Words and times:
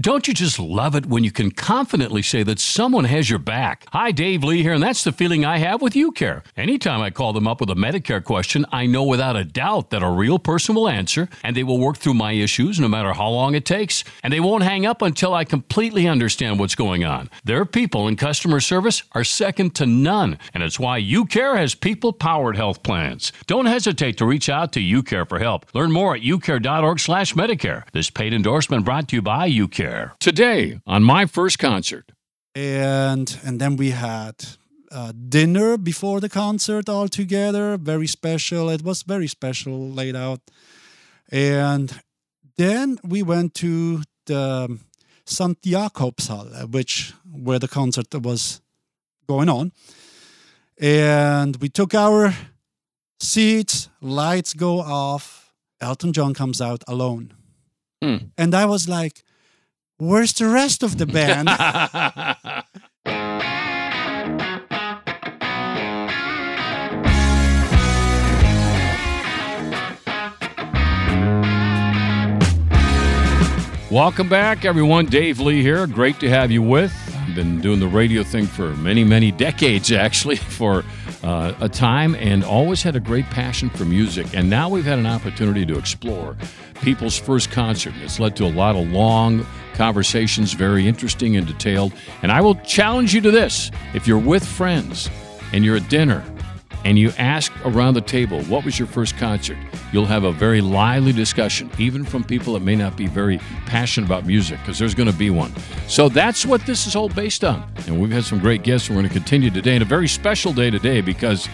Don't 0.00 0.26
you 0.26 0.32
just 0.32 0.58
love 0.58 0.94
it 0.94 1.04
when 1.04 1.24
you 1.24 1.30
can 1.30 1.50
confidently 1.50 2.22
say 2.22 2.42
that 2.44 2.58
someone 2.58 3.04
has 3.04 3.28
your 3.28 3.38
back? 3.38 3.84
Hi, 3.92 4.12
Dave 4.12 4.42
Lee 4.42 4.62
here, 4.62 4.72
and 4.72 4.82
that's 4.82 5.04
the 5.04 5.12
feeling 5.12 5.44
I 5.44 5.58
have 5.58 5.82
with 5.82 5.92
UCare. 5.92 6.42
Anytime 6.56 7.02
I 7.02 7.10
call 7.10 7.34
them 7.34 7.46
up 7.46 7.60
with 7.60 7.68
a 7.68 7.74
Medicare 7.74 8.24
question, 8.24 8.64
I 8.72 8.86
know 8.86 9.02
without 9.02 9.36
a 9.36 9.44
doubt 9.44 9.90
that 9.90 10.02
a 10.02 10.08
real 10.08 10.38
person 10.38 10.74
will 10.74 10.88
answer, 10.88 11.28
and 11.44 11.54
they 11.54 11.64
will 11.64 11.78
work 11.78 11.98
through 11.98 12.14
my 12.14 12.32
issues 12.32 12.80
no 12.80 12.88
matter 12.88 13.12
how 13.12 13.28
long 13.28 13.54
it 13.54 13.66
takes, 13.66 14.02
and 14.22 14.32
they 14.32 14.40
won't 14.40 14.62
hang 14.62 14.86
up 14.86 15.02
until 15.02 15.34
I 15.34 15.44
completely 15.44 16.08
understand 16.08 16.58
what's 16.58 16.74
going 16.74 17.04
on. 17.04 17.28
Their 17.44 17.66
people 17.66 18.08
in 18.08 18.16
customer 18.16 18.60
service 18.60 19.02
are 19.12 19.24
second 19.24 19.74
to 19.74 19.86
none, 19.86 20.38
and 20.54 20.62
it's 20.62 20.80
why 20.80 21.02
UCare 21.02 21.58
has 21.58 21.74
people 21.74 22.14
powered 22.14 22.56
health 22.56 22.82
plans. 22.82 23.32
Don't 23.46 23.66
hesitate 23.66 24.16
to 24.16 24.24
reach 24.24 24.48
out 24.48 24.72
to 24.72 24.80
UCare 24.80 25.28
for 25.28 25.40
help. 25.40 25.66
Learn 25.74 25.92
more 25.92 26.14
at 26.16 26.22
ucare.org/medicare. 26.22 27.82
This 27.92 28.08
paid 28.08 28.32
endorsement 28.32 28.86
brought 28.86 29.08
to 29.08 29.16
you 29.16 29.20
by 29.20 29.50
UCare 29.50 29.89
there 29.90 30.14
today 30.18 30.80
on 30.86 31.02
my 31.02 31.26
first 31.26 31.58
concert. 31.58 32.12
And 32.54 33.38
and 33.44 33.60
then 33.60 33.76
we 33.76 33.90
had 33.90 34.34
uh, 34.90 35.12
dinner 35.28 35.76
before 35.78 36.20
the 36.20 36.28
concert 36.28 36.88
all 36.88 37.08
together. 37.08 37.78
Very 37.78 38.06
special. 38.06 38.70
It 38.70 38.82
was 38.82 39.02
very 39.02 39.28
special 39.28 39.94
laid 39.94 40.16
out. 40.16 40.40
And 41.32 42.00
then 42.56 42.98
we 43.04 43.22
went 43.22 43.54
to 43.54 44.02
the 44.26 44.78
St. 45.24 45.62
Jakobshalle, 45.62 46.70
which 46.70 47.14
where 47.44 47.58
the 47.58 47.68
concert 47.68 48.14
was 48.14 48.60
going 49.26 49.48
on. 49.48 49.72
And 50.80 51.56
we 51.56 51.68
took 51.68 51.94
our 51.94 52.34
seats, 53.20 53.88
lights 54.00 54.54
go 54.54 54.80
off, 54.80 55.52
Elton 55.80 56.12
John 56.12 56.34
comes 56.34 56.60
out 56.60 56.82
alone. 56.88 57.32
Mm. 58.02 58.30
And 58.36 58.54
I 58.54 58.64
was 58.64 58.88
like, 58.88 59.22
Where's 60.00 60.32
the 60.32 60.48
rest 60.48 60.82
of 60.82 60.96
the 60.96 61.04
band? 61.04 61.46
Welcome 73.90 74.30
back, 74.30 74.64
everyone. 74.64 75.04
Dave 75.04 75.38
Lee 75.38 75.60
here. 75.60 75.86
Great 75.86 76.18
to 76.20 76.30
have 76.30 76.50
you 76.50 76.62
with. 76.62 76.94
I've 77.14 77.34
been 77.34 77.60
doing 77.60 77.78
the 77.78 77.86
radio 77.86 78.22
thing 78.22 78.46
for 78.46 78.70
many, 78.76 79.04
many 79.04 79.30
decades, 79.30 79.92
actually, 79.92 80.36
for 80.36 80.82
uh, 81.22 81.52
a 81.60 81.68
time, 81.68 82.14
and 82.14 82.42
always 82.42 82.82
had 82.82 82.96
a 82.96 83.00
great 83.00 83.26
passion 83.26 83.68
for 83.68 83.84
music. 83.84 84.28
And 84.32 84.48
now 84.48 84.70
we've 84.70 84.86
had 84.86 84.98
an 84.98 85.06
opportunity 85.06 85.66
to 85.66 85.76
explore 85.76 86.38
people's 86.76 87.18
first 87.18 87.50
concert. 87.50 87.92
It's 88.02 88.18
led 88.18 88.34
to 88.36 88.46
a 88.46 88.50
lot 88.50 88.76
of 88.76 88.90
long 88.90 89.44
conversations, 89.80 90.52
very 90.52 90.86
interesting 90.86 91.36
and 91.38 91.46
detailed. 91.46 91.94
And 92.22 92.30
I 92.30 92.42
will 92.42 92.56
challenge 92.56 93.14
you 93.14 93.22
to 93.22 93.30
this 93.30 93.70
if 93.94 94.06
you're 94.06 94.18
with 94.18 94.46
friends 94.46 95.08
and 95.54 95.64
you're 95.64 95.76
at 95.76 95.88
dinner 95.88 96.22
and 96.84 96.98
you 96.98 97.12
ask 97.16 97.50
around 97.64 97.94
the 97.94 98.02
table, 98.02 98.42
what 98.42 98.62
was 98.62 98.78
your 98.78 98.86
first 98.86 99.16
concert? 99.16 99.56
You'll 99.90 100.04
have 100.04 100.24
a 100.24 100.32
very 100.32 100.60
lively 100.60 101.12
discussion, 101.12 101.70
even 101.78 102.04
from 102.04 102.24
people 102.24 102.52
that 102.52 102.60
may 102.60 102.76
not 102.76 102.94
be 102.94 103.06
very 103.06 103.38
passionate 103.64 104.04
about 104.04 104.26
music, 104.26 104.58
because 104.58 104.78
there's 104.78 104.94
going 104.94 105.10
to 105.10 105.16
be 105.16 105.30
one. 105.30 105.50
So 105.88 106.10
that's 106.10 106.44
what 106.44 106.60
this 106.66 106.86
is 106.86 106.94
all 106.94 107.08
based 107.08 107.42
on. 107.42 107.66
And 107.86 107.98
we've 107.98 108.12
had 108.12 108.24
some 108.24 108.38
great 108.38 108.62
guests, 108.62 108.90
we're 108.90 108.96
going 108.96 109.08
to 109.08 109.12
continue 109.14 109.50
today, 109.50 109.76
and 109.76 109.82
a 109.82 109.86
very 109.86 110.08
special 110.08 110.52
day 110.52 110.68
today, 110.68 111.00
because 111.00 111.48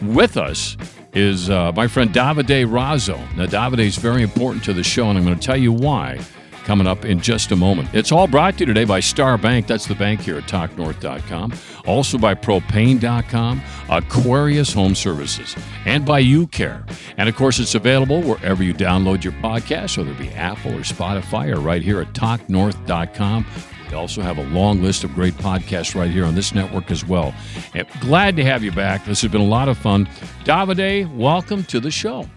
with 0.00 0.36
us 0.36 0.76
is 1.14 1.50
uh, 1.50 1.72
my 1.72 1.88
friend 1.88 2.10
Davide 2.12 2.64
Raso. 2.66 3.18
Now, 3.36 3.46
Davide 3.46 3.80
is 3.80 3.96
very 3.96 4.22
important 4.22 4.62
to 4.66 4.72
the 4.72 4.84
show, 4.84 5.10
and 5.10 5.18
I'm 5.18 5.24
going 5.24 5.36
to 5.36 5.44
tell 5.44 5.56
you 5.56 5.72
why 5.72 6.20
coming 6.64 6.86
up 6.86 7.04
in 7.04 7.20
just 7.20 7.52
a 7.52 7.56
moment. 7.56 7.88
It's 7.92 8.12
all 8.12 8.26
brought 8.26 8.54
to 8.54 8.60
you 8.60 8.66
today 8.66 8.84
by 8.84 9.00
Star 9.00 9.36
Bank. 9.38 9.66
That's 9.66 9.86
the 9.86 9.94
bank 9.94 10.20
here 10.20 10.38
at 10.38 10.44
talknorth.com. 10.44 11.52
Also 11.86 12.18
by 12.18 12.34
propane.com, 12.34 13.62
Aquarius 13.88 14.72
Home 14.72 14.94
Services, 14.94 15.56
and 15.86 16.04
by 16.04 16.22
UCare. 16.22 16.88
And 17.16 17.28
of 17.28 17.36
course, 17.36 17.58
it's 17.58 17.74
available 17.74 18.22
wherever 18.22 18.62
you 18.62 18.74
download 18.74 19.24
your 19.24 19.32
podcast, 19.34 19.98
whether 19.98 20.10
it 20.12 20.18
be 20.18 20.30
Apple 20.30 20.72
or 20.72 20.80
Spotify 20.80 21.54
or 21.54 21.60
right 21.60 21.82
here 21.82 22.00
at 22.00 22.12
talknorth.com. 22.12 23.46
We 23.90 23.96
also 23.96 24.22
have 24.22 24.38
a 24.38 24.44
long 24.44 24.82
list 24.82 25.02
of 25.02 25.12
great 25.14 25.34
podcasts 25.34 25.94
right 25.94 26.10
here 26.10 26.24
on 26.24 26.34
this 26.34 26.54
network 26.54 26.90
as 26.90 27.04
well. 27.04 27.34
And 27.74 27.88
glad 28.00 28.36
to 28.36 28.44
have 28.44 28.62
you 28.62 28.70
back. 28.70 29.04
This 29.04 29.20
has 29.22 29.32
been 29.32 29.40
a 29.40 29.44
lot 29.44 29.68
of 29.68 29.76
fun. 29.76 30.06
Davide, 30.44 31.12
welcome 31.16 31.64
to 31.64 31.80
the 31.80 31.90
show. 31.90 32.28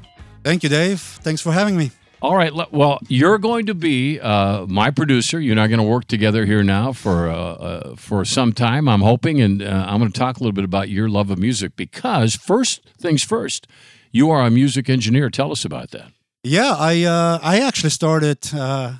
Thank 0.44 0.64
you, 0.64 0.70
Dave. 0.70 1.00
Thanks 1.00 1.42
for 1.42 1.52
having 1.52 1.78
me. 1.78 1.92
All 2.24 2.38
right. 2.38 2.54
Well, 2.72 3.00
you're 3.10 3.38
going 3.38 3.66
to 3.66 3.74
be 3.74 4.18
uh, 4.18 4.66
my 4.66 4.92
producer. 4.92 5.42
You 5.42 5.52
and 5.52 5.60
I 5.60 5.66
are 5.66 5.68
going 5.68 5.80
to 5.80 5.84
work 5.84 6.06
together 6.06 6.46
here 6.46 6.64
now 6.64 6.94
for 6.94 7.28
uh, 7.28 7.36
uh, 7.36 7.96
for 7.98 8.24
some 8.24 8.54
time. 8.54 8.88
I'm 8.88 9.02
hoping, 9.02 9.42
and 9.42 9.62
uh, 9.62 9.86
I'm 9.90 10.00
going 10.00 10.10
to 10.10 10.18
talk 10.18 10.38
a 10.38 10.40
little 10.40 10.54
bit 10.54 10.64
about 10.64 10.88
your 10.88 11.10
love 11.10 11.30
of 11.30 11.38
music 11.38 11.76
because 11.76 12.34
first 12.34 12.82
things 12.98 13.24
first, 13.24 13.68
you 14.14 14.30
are 14.30 14.42
a 14.42 14.50
music 14.50 14.90
engineer. 14.90 15.30
Tell 15.30 15.52
us 15.52 15.66
about 15.66 15.92
that. 15.92 16.14
Yeah, 16.44 16.74
I 16.80 17.04
uh, 17.04 17.40
I 17.44 17.60
actually 17.60 17.90
started 17.90 18.40
uh, 18.54 18.94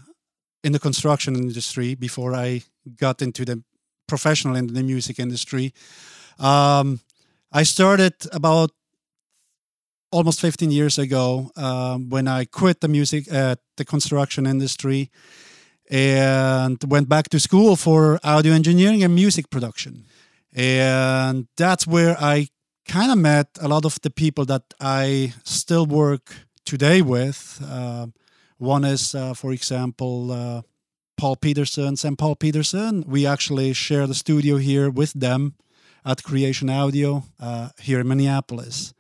in 0.62 0.74
the 0.74 0.80
construction 0.80 1.38
industry 1.38 1.96
before 1.96 2.36
I 2.36 2.64
got 3.00 3.22
into 3.22 3.46
the 3.46 3.64
professional 4.06 4.58
in 4.58 4.74
the 4.74 4.84
music 4.84 5.18
industry. 5.18 5.74
Um, 6.40 7.00
I 7.54 7.64
started 7.64 8.16
about 8.34 8.72
almost 10.14 10.40
15 10.40 10.72
years 10.72 11.00
ago 11.00 11.52
um, 11.56 12.10
when 12.10 12.28
I 12.28 12.46
quit 12.46 12.82
the 12.82 12.88
music 12.88 13.32
at 13.32 13.60
the 13.78 13.84
construction 13.86 14.46
industry 14.46 15.10
and 15.90 16.78
went 16.88 17.10
back 17.10 17.30
to 17.30 17.40
school 17.40 17.76
for 17.76 18.20
audio 18.24 18.54
engineering 18.54 19.04
and 19.04 19.16
music 19.16 19.50
production. 19.50 20.06
And 20.56 21.48
that's 21.58 21.88
where 21.88 22.16
I 22.20 22.48
kind 22.88 23.12
of 23.12 23.18
met 23.18 23.48
a 23.60 23.68
lot 23.68 23.86
of 23.86 24.00
the 24.02 24.12
people 24.12 24.46
that 24.46 24.74
I 24.80 25.34
still 25.44 25.86
work 25.88 26.36
today 26.64 27.02
with. 27.02 27.60
Uh, 27.68 28.08
one 28.58 28.86
is, 28.86 29.16
uh, 29.16 29.34
for 29.34 29.52
example, 29.52 30.32
uh, 30.32 30.62
Paul 31.18 31.36
Peterson, 31.38 31.96
St. 31.96 32.18
Paul 32.18 32.36
Peterson. 32.36 33.04
We 33.08 33.26
actually 33.26 33.74
share 33.74 34.06
the 34.08 34.14
studio 34.14 34.58
here 34.58 34.92
with 34.92 35.14
them 35.14 35.56
at 36.06 36.24
Creation 36.24 36.70
Audio 36.70 37.24
uh, 37.40 37.70
here 37.80 38.00
in 38.00 38.08
Minneapolis. 38.08 38.94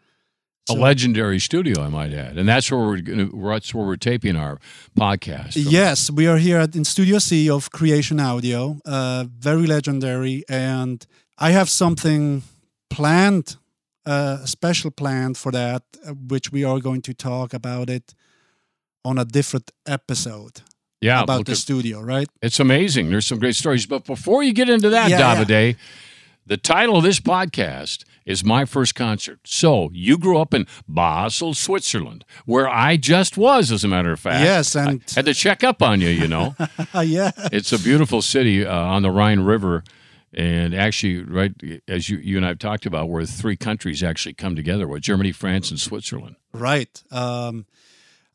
So, 0.68 0.78
a 0.78 0.80
legendary 0.80 1.40
studio, 1.40 1.82
I 1.82 1.90
might 1.90 2.14
add, 2.14 2.38
and 2.38 2.48
that's 2.48 2.72
where 2.72 2.80
we're 2.80 3.02
gonna, 3.02 3.28
that's 3.50 3.74
where 3.74 3.86
we're 3.86 3.98
taping 3.98 4.38
our 4.38 4.60
podcast. 4.98 5.62
From. 5.62 5.74
Yes, 5.74 6.10
we 6.10 6.26
are 6.26 6.38
here 6.38 6.58
at 6.58 6.74
in 6.74 6.86
Studio 6.86 7.20
C 7.20 7.50
of 7.50 7.70
Creation 7.72 8.18
Audio, 8.22 8.80
uh, 8.86 9.26
very 9.28 9.68
legendary, 9.68 10.46
and 10.48 11.06
I 11.38 11.52
have 11.52 11.70
something 11.70 12.44
planned, 12.90 13.58
uh, 14.06 14.38
a 14.44 14.48
special 14.48 14.90
planned 14.90 15.38
for 15.38 15.52
that, 15.52 15.84
uh, 16.08 16.14
which 16.14 16.54
we 16.54 16.64
are 16.64 16.80
going 16.80 17.02
to 17.02 17.14
talk 17.14 17.54
about 17.54 17.90
it 17.90 18.14
on 19.04 19.18
a 19.18 19.26
different 19.26 19.70
episode. 19.86 20.62
Yeah, 21.02 21.24
about 21.24 21.46
the 21.46 21.58
studio, 21.58 22.00
right? 22.00 22.30
It's 22.42 22.62
amazing. 22.62 23.10
There's 23.10 23.28
some 23.28 23.40
great 23.40 23.56
stories, 23.56 23.86
but 23.86 24.06
before 24.06 24.44
you 24.44 24.54
get 24.54 24.70
into 24.70 24.90
that, 24.92 25.10
yeah, 25.10 25.20
Davide. 25.20 25.72
Yeah 25.74 25.80
the 26.46 26.58
title 26.58 26.98
of 26.98 27.04
this 27.04 27.20
podcast 27.20 28.04
is 28.26 28.44
My 28.44 28.66
First 28.66 28.96
Concert. 28.96 29.40
So, 29.46 29.90
you 29.94 30.18
grew 30.18 30.38
up 30.38 30.54
in 30.54 30.68
Basel, 30.88 31.54
Switzerland, 31.54 32.26
where 32.46 32.70
I 32.70 32.98
just 32.98 33.38
was, 33.38 33.72
as 33.72 33.84
a 33.84 33.88
matter 33.88 34.12
of 34.12 34.20
fact. 34.20 34.44
Yes, 34.44 34.76
and 34.76 35.02
I 35.12 35.14
had 35.16 35.26
to 35.26 35.34
check 35.34 35.64
up 35.64 35.82
on 35.82 36.02
you, 36.02 36.10
you 36.10 36.28
know. 36.28 36.56
yeah. 37.02 37.32
It's 37.52 37.72
a 37.72 37.80
beautiful 37.80 38.22
city 38.22 38.66
uh, 38.66 38.76
on 38.76 39.02
the 39.02 39.12
Rhine 39.12 39.42
River. 39.42 39.84
And 40.34 40.74
actually, 40.74 41.22
right 41.24 41.54
as 41.88 42.10
you, 42.10 42.18
you 42.18 42.38
and 42.38 42.46
I 42.46 42.50
have 42.50 42.60
talked 42.60 42.86
about, 42.86 43.10
where 43.10 43.26
three 43.26 43.56
countries 43.56 44.02
actually 44.02 44.34
come 44.34 44.56
together 44.56 44.88
with 44.88 45.04
Germany, 45.04 45.32
France, 45.32 45.70
and 45.70 45.80
Switzerland. 45.80 46.38
Right. 46.54 47.04
Um, 47.12 47.66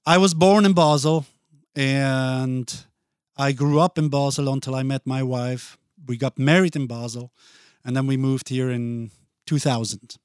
I 0.06 0.18
was 0.18 0.32
born 0.32 0.64
in 0.64 0.74
Basel 0.74 1.26
and 1.74 2.84
I 3.36 3.52
grew 3.52 3.80
up 3.80 3.98
in 3.98 4.08
Basel 4.08 4.52
until 4.52 4.74
I 4.74 4.82
met 4.82 5.06
my 5.06 5.22
wife. 5.22 5.76
We 6.06 6.16
got 6.16 6.38
married 6.38 6.76
in 6.76 6.86
Basel 6.86 7.32
and 7.84 7.96
then 7.96 8.06
we 8.06 8.16
moved 8.16 8.48
here 8.48 8.70
in 8.70 9.10
2000. 9.46 10.16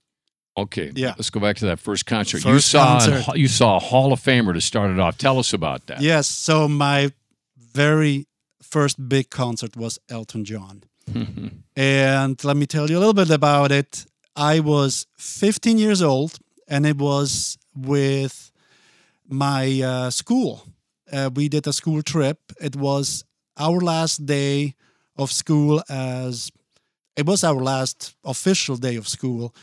Okay, 0.55 0.91
yeah. 0.95 1.13
Let's 1.17 1.29
go 1.31 1.39
back 1.39 1.55
to 1.57 1.65
that 1.65 1.79
first 1.79 2.05
concert. 2.05 2.41
First 2.41 2.45
you 2.45 2.59
saw 2.59 3.00
concert. 3.00 3.38
you 3.38 3.47
saw 3.47 3.77
a 3.77 3.79
Hall 3.79 4.13
of 4.13 4.19
Famer 4.19 4.53
to 4.53 4.61
start 4.61 4.91
it 4.91 5.00
off. 5.00 5.17
Tell 5.17 5.39
us 5.39 5.51
about 5.53 5.88
that. 5.88 6.01
Yes. 6.01 6.27
So 6.27 6.67
my 6.67 7.11
very 7.57 8.27
first 8.61 9.09
big 9.09 9.31
concert 9.31 9.75
was 9.75 9.97
Elton 10.09 10.45
John, 10.45 10.83
and 11.75 12.44
let 12.44 12.55
me 12.55 12.67
tell 12.67 12.89
you 12.89 12.97
a 12.97 13.00
little 13.00 13.15
bit 13.15 13.31
about 13.31 13.71
it. 13.71 14.05
I 14.35 14.59
was 14.59 15.07
15 15.17 15.77
years 15.77 16.01
old, 16.01 16.38
and 16.67 16.85
it 16.85 16.97
was 16.97 17.57
with 17.75 18.51
my 19.27 19.81
uh, 19.81 20.09
school. 20.11 20.63
Uh, 21.11 21.29
we 21.33 21.50
did 21.50 21.65
a 21.67 21.73
school 21.73 22.01
trip. 22.03 22.39
It 22.59 22.75
was 22.75 23.25
our 23.57 23.79
last 23.79 24.25
day 24.25 24.75
of 25.15 25.31
school 25.31 25.83
as 25.89 26.51
it 27.15 27.25
was 27.25 27.44
our 27.44 27.62
last 27.62 28.15
official 28.24 28.77
day 28.77 28.95
of 28.95 29.07
school. 29.07 29.54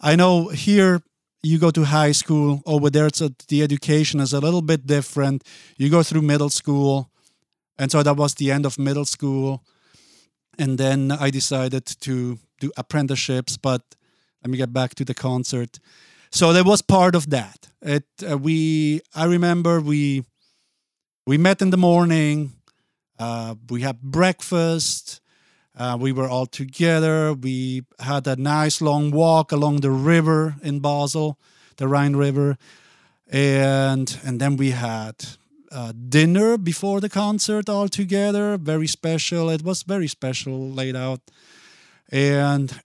I 0.00 0.16
know 0.16 0.48
here 0.48 1.02
you 1.42 1.58
go 1.58 1.70
to 1.70 1.84
high 1.84 2.12
school 2.12 2.62
over 2.66 2.88
there 2.88 3.06
it's 3.06 3.20
a, 3.20 3.32
the 3.48 3.62
education 3.62 4.20
is 4.20 4.32
a 4.32 4.38
little 4.40 4.62
bit 4.62 4.86
different 4.86 5.42
you 5.76 5.90
go 5.90 6.00
through 6.04 6.22
middle 6.22 6.48
school 6.50 7.10
and 7.78 7.90
so 7.90 8.02
that 8.02 8.16
was 8.16 8.34
the 8.34 8.52
end 8.52 8.64
of 8.64 8.78
middle 8.78 9.04
school. 9.04 9.64
And 10.58 10.78
then 10.78 11.10
I 11.10 11.30
decided 11.30 11.86
to 12.02 12.38
do 12.60 12.70
apprenticeships, 12.76 13.56
but 13.56 13.82
let 14.42 14.50
me 14.50 14.56
get 14.58 14.72
back 14.72 14.94
to 14.96 15.04
the 15.04 15.14
concert. 15.14 15.80
So 16.30 16.52
that 16.52 16.64
was 16.64 16.82
part 16.82 17.16
of 17.16 17.30
that. 17.30 17.68
It 17.80 18.04
uh, 18.30 18.38
we 18.38 19.00
I 19.14 19.24
remember 19.24 19.80
we 19.80 20.24
we 21.26 21.38
met 21.38 21.60
in 21.60 21.70
the 21.70 21.76
morning. 21.76 22.52
Uh, 23.18 23.56
we 23.68 23.82
had 23.82 24.00
breakfast. 24.00 25.20
Uh, 25.76 25.96
we 25.98 26.12
were 26.12 26.28
all 26.28 26.46
together. 26.46 27.32
We 27.32 27.84
had 27.98 28.26
a 28.26 28.36
nice 28.36 28.80
long 28.80 29.10
walk 29.10 29.52
along 29.52 29.80
the 29.80 29.90
river 29.90 30.56
in 30.62 30.80
Basel, 30.80 31.38
the 31.76 31.88
Rhine 31.88 32.14
River, 32.14 32.58
and 33.30 34.18
and 34.22 34.38
then 34.38 34.56
we 34.56 34.72
had 34.72 35.14
uh, 35.70 35.92
dinner 35.92 36.58
before 36.58 37.00
the 37.00 37.08
concert 37.08 37.70
all 37.70 37.88
together. 37.88 38.58
Very 38.58 38.86
special. 38.86 39.48
It 39.48 39.62
was 39.62 39.82
very 39.82 40.08
special 40.08 40.70
laid 40.70 40.94
out, 40.94 41.20
and 42.10 42.82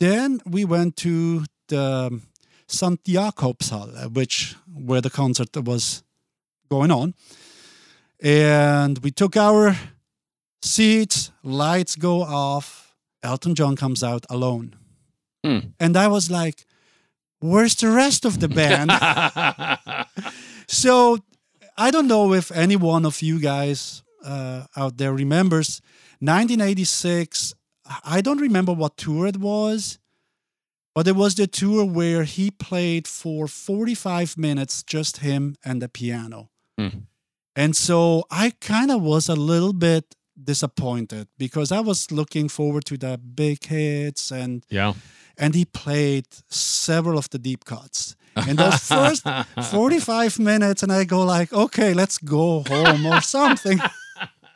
then 0.00 0.40
we 0.44 0.64
went 0.64 0.96
to 0.96 1.44
the 1.68 2.20
St. 2.66 3.04
Jakobshalle, 3.04 4.12
which 4.12 4.56
where 4.74 5.00
the 5.00 5.10
concert 5.10 5.56
was 5.56 6.02
going 6.68 6.90
on, 6.90 7.14
and 8.20 8.98
we 8.98 9.12
took 9.12 9.36
our 9.36 9.76
seats. 10.64 11.30
Lights 11.42 11.96
go 11.96 12.22
off. 12.22 12.94
Elton 13.22 13.54
John 13.54 13.76
comes 13.76 14.02
out 14.02 14.24
alone, 14.28 14.74
Hmm. 15.44 15.58
and 15.80 15.96
I 15.96 16.08
was 16.08 16.30
like, 16.30 16.66
"Where's 17.40 17.74
the 17.74 17.88
rest 17.90 18.24
of 18.24 18.38
the 18.40 18.48
band?" 18.48 18.90
so 20.68 21.18
I 21.76 21.90
don't 21.90 22.06
know 22.06 22.34
if 22.34 22.50
any 22.52 22.76
one 22.76 23.06
of 23.06 23.22
you 23.22 23.38
guys 23.40 24.02
uh, 24.24 24.66
out 24.76 24.96
there 24.98 25.12
remembers 25.12 25.80
1986. 26.20 27.54
I 28.04 28.20
don't 28.20 28.40
remember 28.40 28.72
what 28.72 28.96
tour 28.96 29.26
it 29.26 29.36
was, 29.36 29.98
but 30.94 31.06
it 31.06 31.16
was 31.16 31.34
the 31.34 31.46
tour 31.46 31.84
where 31.84 32.24
he 32.24 32.50
played 32.50 33.06
for 33.06 33.46
45 33.48 34.36
minutes, 34.38 34.82
just 34.82 35.18
him 35.18 35.56
and 35.64 35.80
the 35.82 35.88
piano. 35.88 36.48
Hmm. 36.78 36.88
And 37.56 37.76
so 37.76 38.24
I 38.30 38.52
kind 38.60 38.90
of 38.90 39.02
was 39.02 39.28
a 39.28 39.36
little 39.36 39.72
bit 39.72 40.14
disappointed 40.42 41.28
because 41.38 41.70
I 41.72 41.80
was 41.80 42.10
looking 42.10 42.48
forward 42.48 42.84
to 42.86 42.96
the 42.96 43.18
big 43.18 43.64
hits 43.64 44.30
and 44.32 44.64
yeah. 44.68 44.94
and 45.38 45.54
he 45.54 45.64
played 45.64 46.26
several 46.48 47.18
of 47.18 47.28
the 47.30 47.38
deep 47.38 47.64
cuts 47.64 48.16
in 48.48 48.56
those 48.56 48.78
first 48.88 49.22
45 49.70 50.38
minutes 50.40 50.82
and 50.82 50.92
i 50.92 51.04
go 51.04 51.22
like 51.22 51.52
okay 51.52 51.94
let's 51.94 52.18
go 52.18 52.64
home 52.66 53.06
or 53.06 53.20
something 53.20 53.78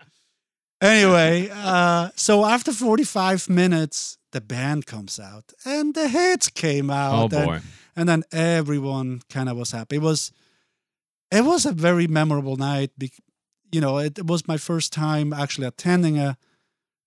anyway 0.80 1.48
uh, 1.52 2.08
so 2.16 2.44
after 2.44 2.72
45 2.72 3.48
minutes 3.48 4.18
the 4.32 4.40
band 4.40 4.86
comes 4.86 5.18
out 5.18 5.52
and 5.64 5.94
the 5.94 6.08
hits 6.08 6.48
came 6.48 6.90
Oh 6.90 6.94
out 6.94 7.32
and, 7.32 7.46
boy. 7.46 7.60
and 7.96 8.08
then 8.08 8.24
everyone 8.32 9.22
kind 9.30 9.48
of 9.48 9.56
was 9.56 9.70
happy 9.72 9.96
it 9.96 10.02
was 10.02 10.32
it 11.30 11.44
was 11.44 11.66
a 11.66 11.72
very 11.72 12.06
memorable 12.06 12.56
night 12.56 12.90
you 13.72 13.80
know 13.80 13.98
it, 13.98 14.24
was 14.26 14.46
my 14.48 14.56
first 14.56 14.92
time 14.92 15.32
actually 15.32 15.66
attending 15.66 16.18
a 16.18 16.36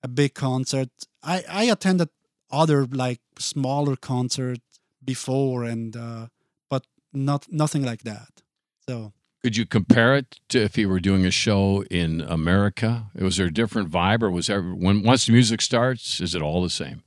a 0.03 0.07
big 0.07 0.33
concert 0.33 0.89
i 1.23 1.43
i 1.49 1.63
attended 1.65 2.09
other 2.49 2.85
like 2.85 3.21
smaller 3.39 3.95
concerts 3.95 4.79
before 5.03 5.63
and 5.63 5.95
uh 5.95 6.27
but 6.69 6.83
not 7.13 7.45
nothing 7.51 7.83
like 7.83 8.03
that 8.03 8.43
so 8.87 9.13
Could 9.43 9.57
you 9.57 9.65
compare 9.65 10.17
it 10.19 10.39
to 10.49 10.57
if 10.61 10.77
you 10.77 10.87
were 10.89 10.99
doing 11.01 11.25
a 11.25 11.31
show 11.31 11.83
in 11.89 12.21
America? 12.21 13.09
Was 13.15 13.37
there 13.37 13.47
a 13.47 13.53
different 13.61 13.89
vibe, 13.89 14.21
or 14.23 14.29
was 14.29 14.45
there 14.47 14.61
when 14.61 15.01
once 15.03 15.25
the 15.25 15.33
music 15.33 15.61
starts, 15.61 16.21
is 16.21 16.35
it 16.35 16.41
all 16.43 16.61
the 16.63 16.69
same? 16.83 17.01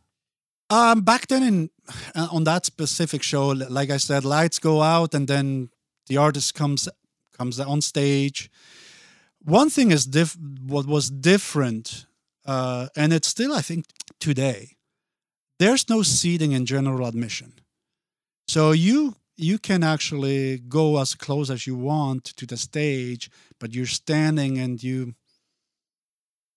um 0.71 1.03
back 1.05 1.27
then 1.27 1.43
in 1.43 1.71
uh, 2.15 2.29
on 2.37 2.45
that 2.45 2.65
specific 2.67 3.23
show 3.23 3.49
like 3.79 3.91
i 3.91 3.99
said 3.99 4.25
lights 4.25 4.59
go 4.59 4.81
out 4.81 5.15
and 5.15 5.29
then 5.29 5.69
the 6.09 6.17
artist 6.17 6.55
comes 6.55 6.89
comes 7.39 7.61
on 7.61 7.81
stage 7.81 8.51
one 9.45 9.71
thing 9.71 9.91
is 9.91 10.05
diff 10.07 10.37
what 10.67 10.87
was 10.87 11.11
different 11.11 12.07
uh 12.47 12.89
and 12.97 13.13
it's 13.13 13.29
still 13.29 13.53
i 13.53 13.61
think 13.61 13.85
today 14.21 14.77
there's 15.59 15.89
no 15.89 16.03
seating 16.03 16.53
in 16.53 16.65
general 16.67 17.07
admission 17.07 17.53
so 18.49 18.73
you 18.73 19.15
you 19.37 19.59
can 19.59 19.83
actually 19.83 20.59
go 20.59 20.99
as 21.01 21.15
close 21.15 21.51
as 21.51 21.67
you 21.67 21.75
want 21.77 22.25
to 22.25 22.47
the 22.47 22.57
stage 22.57 23.31
but 23.61 23.75
you're 23.75 23.87
standing 23.87 24.59
and 24.59 24.83
you 24.83 25.15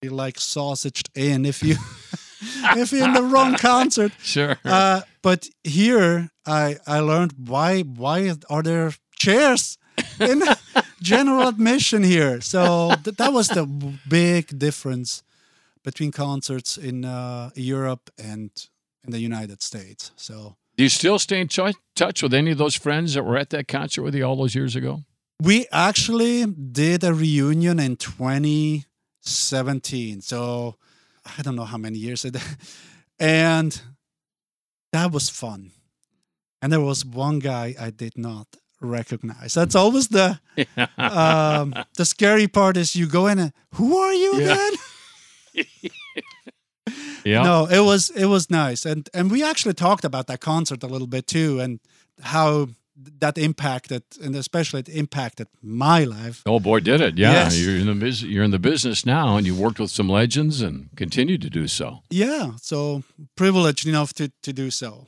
you're 0.01 0.13
like 0.13 0.37
sausaged 0.37 1.09
in 1.15 1.45
if 1.45 1.63
you 1.63 1.75
if 2.77 2.91
you're 2.91 3.05
in 3.05 3.13
the 3.13 3.23
wrong 3.23 3.55
concert 3.55 4.11
Sure. 4.21 4.57
uh, 4.65 5.01
but 5.21 5.49
here 5.63 6.29
I 6.45 6.77
I 6.85 6.99
learned 6.99 7.33
why 7.47 7.81
why 7.81 8.35
are 8.49 8.63
there 8.63 8.93
chairs 9.17 9.77
in 10.19 10.43
general 11.01 11.47
admission 11.47 12.03
here. 12.03 12.41
So 12.41 12.93
th- 13.03 13.17
that 13.17 13.31
was 13.33 13.47
the 13.49 13.65
big 14.09 14.57
difference 14.59 15.23
between 15.83 16.11
concerts 16.11 16.77
in 16.77 17.05
uh, 17.05 17.49
Europe 17.55 18.09
and 18.17 18.49
in 19.05 19.11
the 19.11 19.19
United 19.19 19.61
States. 19.61 20.11
So 20.15 20.55
Do 20.75 20.83
you 20.83 20.89
still 20.89 21.19
stay 21.19 21.39
in 21.41 21.47
ch- 21.47 21.59
touch 21.95 22.23
with 22.23 22.33
any 22.33 22.51
of 22.51 22.57
those 22.57 22.75
friends 22.75 23.13
that 23.13 23.23
were 23.23 23.37
at 23.37 23.49
that 23.51 23.67
concert 23.67 24.01
with 24.03 24.15
you 24.15 24.23
all 24.23 24.35
those 24.35 24.55
years 24.55 24.75
ago? 24.75 25.03
we 25.39 25.67
actually 25.71 26.45
did 26.47 27.03
a 27.03 27.13
reunion 27.13 27.79
in 27.79 27.95
2017. 27.95 30.21
So 30.21 30.75
I 31.37 31.41
don't 31.43 31.55
know 31.55 31.65
how 31.65 31.77
many 31.77 31.99
years 31.99 32.25
it 32.25 32.35
and 33.19 33.79
that 34.91 35.11
was 35.11 35.29
fun. 35.29 35.71
And 36.61 36.71
there 36.73 36.81
was 36.81 37.05
one 37.05 37.37
guy 37.39 37.75
I 37.79 37.91
did 37.91 38.17
not 38.17 38.47
recognize. 38.81 39.53
That's 39.53 39.75
always 39.75 40.07
the 40.09 40.39
um, 40.97 41.73
the 41.95 42.05
scary 42.05 42.47
part 42.47 42.77
is 42.77 42.95
you 42.95 43.07
go 43.07 43.27
in 43.27 43.39
and 43.39 43.53
who 43.75 43.97
are 43.97 44.13
you 44.13 44.39
Yeah. 44.39 44.53
again? 44.53 45.65
yeah. 47.25 47.43
No, 47.43 47.65
it 47.69 47.79
was 47.83 48.09
it 48.11 48.25
was 48.25 48.49
nice, 48.49 48.85
and 48.85 49.09
and 49.13 49.31
we 49.31 49.43
actually 49.43 49.73
talked 49.73 50.05
about 50.05 50.27
that 50.27 50.39
concert 50.39 50.83
a 50.83 50.87
little 50.87 51.07
bit 51.07 51.27
too, 51.27 51.59
and 51.59 51.79
how 52.21 52.67
that 53.19 53.37
impacted, 53.37 54.03
and 54.23 54.35
especially 54.35 54.79
it 54.79 54.89
impacted 54.89 55.47
my 55.61 56.03
life. 56.03 56.41
Oh 56.45 56.59
boy, 56.59 56.79
did 56.79 57.01
it! 57.01 57.17
Yeah, 57.17 57.31
Yes. 57.31 57.59
you're 57.59 57.75
in 57.77 57.85
the 57.87 57.93
bus- 58.05 58.21
you're 58.23 58.43
in 58.43 58.51
the 58.51 58.59
business 58.59 59.05
now, 59.05 59.37
and 59.37 59.45
you 59.45 59.55
worked 59.55 59.79
with 59.79 59.91
some 59.91 60.09
legends 60.09 60.61
and 60.61 60.89
continue 60.95 61.37
to 61.37 61.49
do 61.49 61.67
so. 61.67 61.99
Yeah, 62.09 62.51
so 62.61 63.03
privileged 63.35 63.87
enough 63.87 64.13
to 64.13 64.31
to 64.41 64.53
do 64.53 64.71
so. 64.71 65.07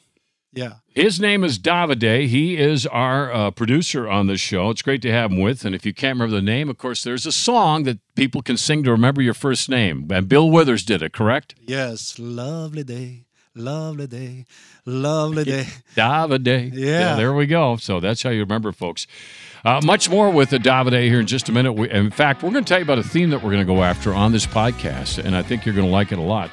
Yeah. 0.52 0.76
His 0.88 1.20
name 1.20 1.44
is 1.44 1.60
Davide. 1.60 2.28
He 2.28 2.58
is 2.58 2.88
our 2.88 3.32
uh, 3.32 3.52
producer 3.52 4.10
on 4.10 4.28
this 4.28 4.42
show. 4.42 4.70
It's 4.72 4.82
great 4.82 5.02
to 5.04 5.12
have 5.12 5.32
him 5.32 5.40
with. 5.40 5.64
And 5.64 5.76
if 5.76 5.86
you 5.86 5.94
can't 5.94 6.16
remember 6.16 6.36
the 6.36 6.42
name, 6.42 6.70
of 6.70 6.78
course, 6.78 7.04
there's 7.04 7.26
a 7.26 7.32
song 7.32 7.84
that 7.84 8.00
people 8.16 8.42
can 8.42 8.58
sing 8.58 8.84
to 8.84 8.92
remember 8.92 9.22
your 9.22 9.36
first 9.36 9.70
name. 9.70 10.08
And 10.12 10.28
Bill 10.28 10.50
Withers 10.50 10.84
did 10.84 11.02
it, 11.04 11.14
correct? 11.14 11.56
Yes, 11.62 12.18
lovely 12.18 12.84
day, 12.84 13.26
lovely 13.54 14.08
day, 14.08 14.46
lovely 14.86 15.44
day. 15.44 15.68
Davide. 15.96 16.72
Yeah. 16.74 17.16
There 17.16 17.34
we 17.34 17.46
go. 17.46 17.76
So 17.78 18.00
that's 18.00 18.24
how 18.24 18.32
you 18.32 18.40
remember, 18.40 18.72
folks. 18.72 19.06
Uh, 19.64 19.82
much 19.84 20.10
more 20.10 20.32
with 20.32 20.50
the 20.50 20.58
Davide 20.58 21.04
here 21.04 21.20
in 21.20 21.28
just 21.28 21.50
a 21.50 21.52
minute. 21.52 21.74
We, 21.74 21.92
in 21.92 22.12
fact, 22.12 22.42
we're 22.42 22.52
going 22.52 22.64
to 22.64 22.70
tell 22.70 22.80
you 22.80 22.86
about 22.86 22.98
a 22.98 23.04
theme 23.04 23.30
that 23.30 23.44
we're 23.44 23.52
going 23.52 23.66
to 23.66 23.72
go 23.72 23.84
after 23.84 24.14
on 24.14 24.32
this 24.32 24.48
podcast, 24.48 25.24
and 25.24 25.36
I 25.36 25.44
think 25.44 25.66
you're 25.66 25.76
going 25.76 25.88
to 25.88 25.92
like 25.92 26.12
it 26.12 26.18
a 26.18 26.22
lot. 26.22 26.50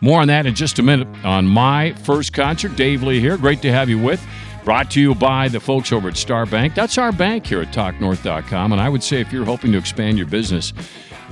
More 0.00 0.20
on 0.20 0.28
that 0.28 0.46
in 0.46 0.54
just 0.54 0.78
a 0.78 0.82
minute 0.82 1.08
on 1.24 1.46
my 1.46 1.92
first 1.92 2.32
concert. 2.32 2.76
Dave 2.76 3.02
Lee 3.02 3.20
here. 3.20 3.36
Great 3.36 3.62
to 3.62 3.72
have 3.72 3.88
you 3.88 3.98
with. 3.98 4.24
Brought 4.64 4.90
to 4.92 5.00
you 5.00 5.14
by 5.14 5.48
the 5.48 5.60
folks 5.60 5.92
over 5.92 6.08
at 6.08 6.16
Star 6.16 6.46
Bank. 6.46 6.74
That's 6.74 6.98
our 6.98 7.12
bank 7.12 7.46
here 7.46 7.62
at 7.62 7.72
TalkNorth.com. 7.72 8.72
And 8.72 8.80
I 8.80 8.88
would 8.88 9.02
say 9.02 9.20
if 9.20 9.32
you're 9.32 9.44
hoping 9.44 9.72
to 9.72 9.78
expand 9.78 10.18
your 10.18 10.26
business, 10.26 10.72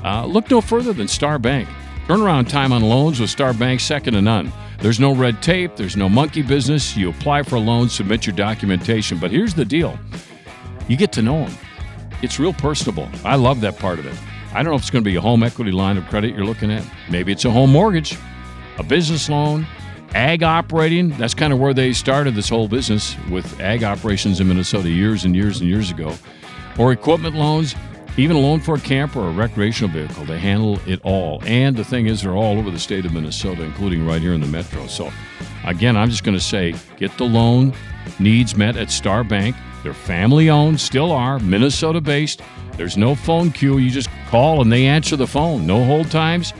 uh, 0.04 0.24
look 0.24 0.50
no 0.50 0.60
further 0.60 0.92
than 0.92 1.08
Star 1.08 1.38
Bank. 1.38 1.68
Turnaround 2.06 2.48
time 2.48 2.72
on 2.72 2.82
loans 2.82 3.20
with 3.20 3.28
Star 3.28 3.52
Bank, 3.52 3.80
second 3.80 4.14
to 4.14 4.22
none. 4.22 4.50
There's 4.80 4.98
no 4.98 5.14
red 5.14 5.42
tape, 5.42 5.76
there's 5.76 5.96
no 5.96 6.08
monkey 6.08 6.40
business. 6.40 6.96
You 6.96 7.10
apply 7.10 7.42
for 7.42 7.56
a 7.56 7.60
loan, 7.60 7.88
submit 7.90 8.26
your 8.26 8.34
documentation. 8.34 9.18
But 9.18 9.30
here's 9.30 9.52
the 9.52 9.64
deal 9.64 9.98
you 10.88 10.96
get 10.96 11.12
to 11.12 11.22
know 11.22 11.44
them. 11.44 11.54
It's 12.22 12.38
real 12.38 12.54
personable. 12.54 13.08
I 13.24 13.36
love 13.36 13.60
that 13.60 13.78
part 13.78 13.98
of 13.98 14.06
it. 14.06 14.18
I 14.52 14.62
don't 14.62 14.72
know 14.72 14.76
if 14.76 14.80
it's 14.80 14.90
going 14.90 15.04
to 15.04 15.10
be 15.10 15.16
a 15.16 15.20
home 15.20 15.42
equity 15.42 15.70
line 15.70 15.98
of 15.98 16.06
credit 16.06 16.34
you're 16.34 16.46
looking 16.46 16.72
at. 16.72 16.82
Maybe 17.10 17.30
it's 17.30 17.44
a 17.44 17.50
home 17.50 17.70
mortgage, 17.70 18.16
a 18.78 18.82
business 18.82 19.28
loan, 19.28 19.66
ag 20.14 20.42
operating. 20.42 21.10
That's 21.10 21.34
kind 21.34 21.52
of 21.52 21.58
where 21.58 21.74
they 21.74 21.92
started 21.92 22.34
this 22.34 22.48
whole 22.48 22.68
business 22.68 23.16
with 23.30 23.60
ag 23.60 23.84
operations 23.84 24.40
in 24.40 24.48
Minnesota 24.48 24.88
years 24.88 25.24
and 25.24 25.34
years 25.34 25.60
and 25.60 25.68
years 25.68 25.90
ago. 25.90 26.14
Or 26.78 26.92
equipment 26.92 27.34
loans, 27.34 27.74
even 28.16 28.36
a 28.36 28.40
loan 28.40 28.60
for 28.60 28.76
a 28.76 28.80
camper 28.80 29.20
or 29.20 29.28
a 29.28 29.32
recreational 29.32 29.92
vehicle. 29.92 30.24
They 30.24 30.38
handle 30.38 30.80
it 30.86 31.00
all. 31.04 31.42
And 31.44 31.76
the 31.76 31.84
thing 31.84 32.06
is, 32.06 32.22
they're 32.22 32.36
all 32.36 32.58
over 32.58 32.70
the 32.70 32.78
state 32.78 33.04
of 33.04 33.12
Minnesota, 33.12 33.62
including 33.62 34.06
right 34.06 34.22
here 34.22 34.32
in 34.32 34.40
the 34.40 34.46
metro. 34.46 34.86
So, 34.86 35.12
again, 35.64 35.96
I'm 35.96 36.10
just 36.10 36.24
going 36.24 36.36
to 36.36 36.42
say 36.42 36.74
get 36.96 37.16
the 37.18 37.24
loan 37.24 37.72
needs 38.18 38.56
met 38.56 38.76
at 38.76 38.90
Star 38.90 39.24
Bank. 39.24 39.56
They're 39.82 39.94
family 39.94 40.50
owned, 40.50 40.80
still 40.80 41.12
are, 41.12 41.38
Minnesota 41.38 42.00
based. 42.00 42.42
There's 42.76 42.96
no 42.96 43.14
phone 43.14 43.50
queue. 43.50 43.78
You 43.78 43.90
just 43.90 44.08
call 44.28 44.62
and 44.62 44.72
they 44.72 44.86
answer 44.86 45.16
the 45.16 45.26
phone. 45.26 45.66
No 45.66 45.84
hold 45.84 46.10
times. 46.10 46.52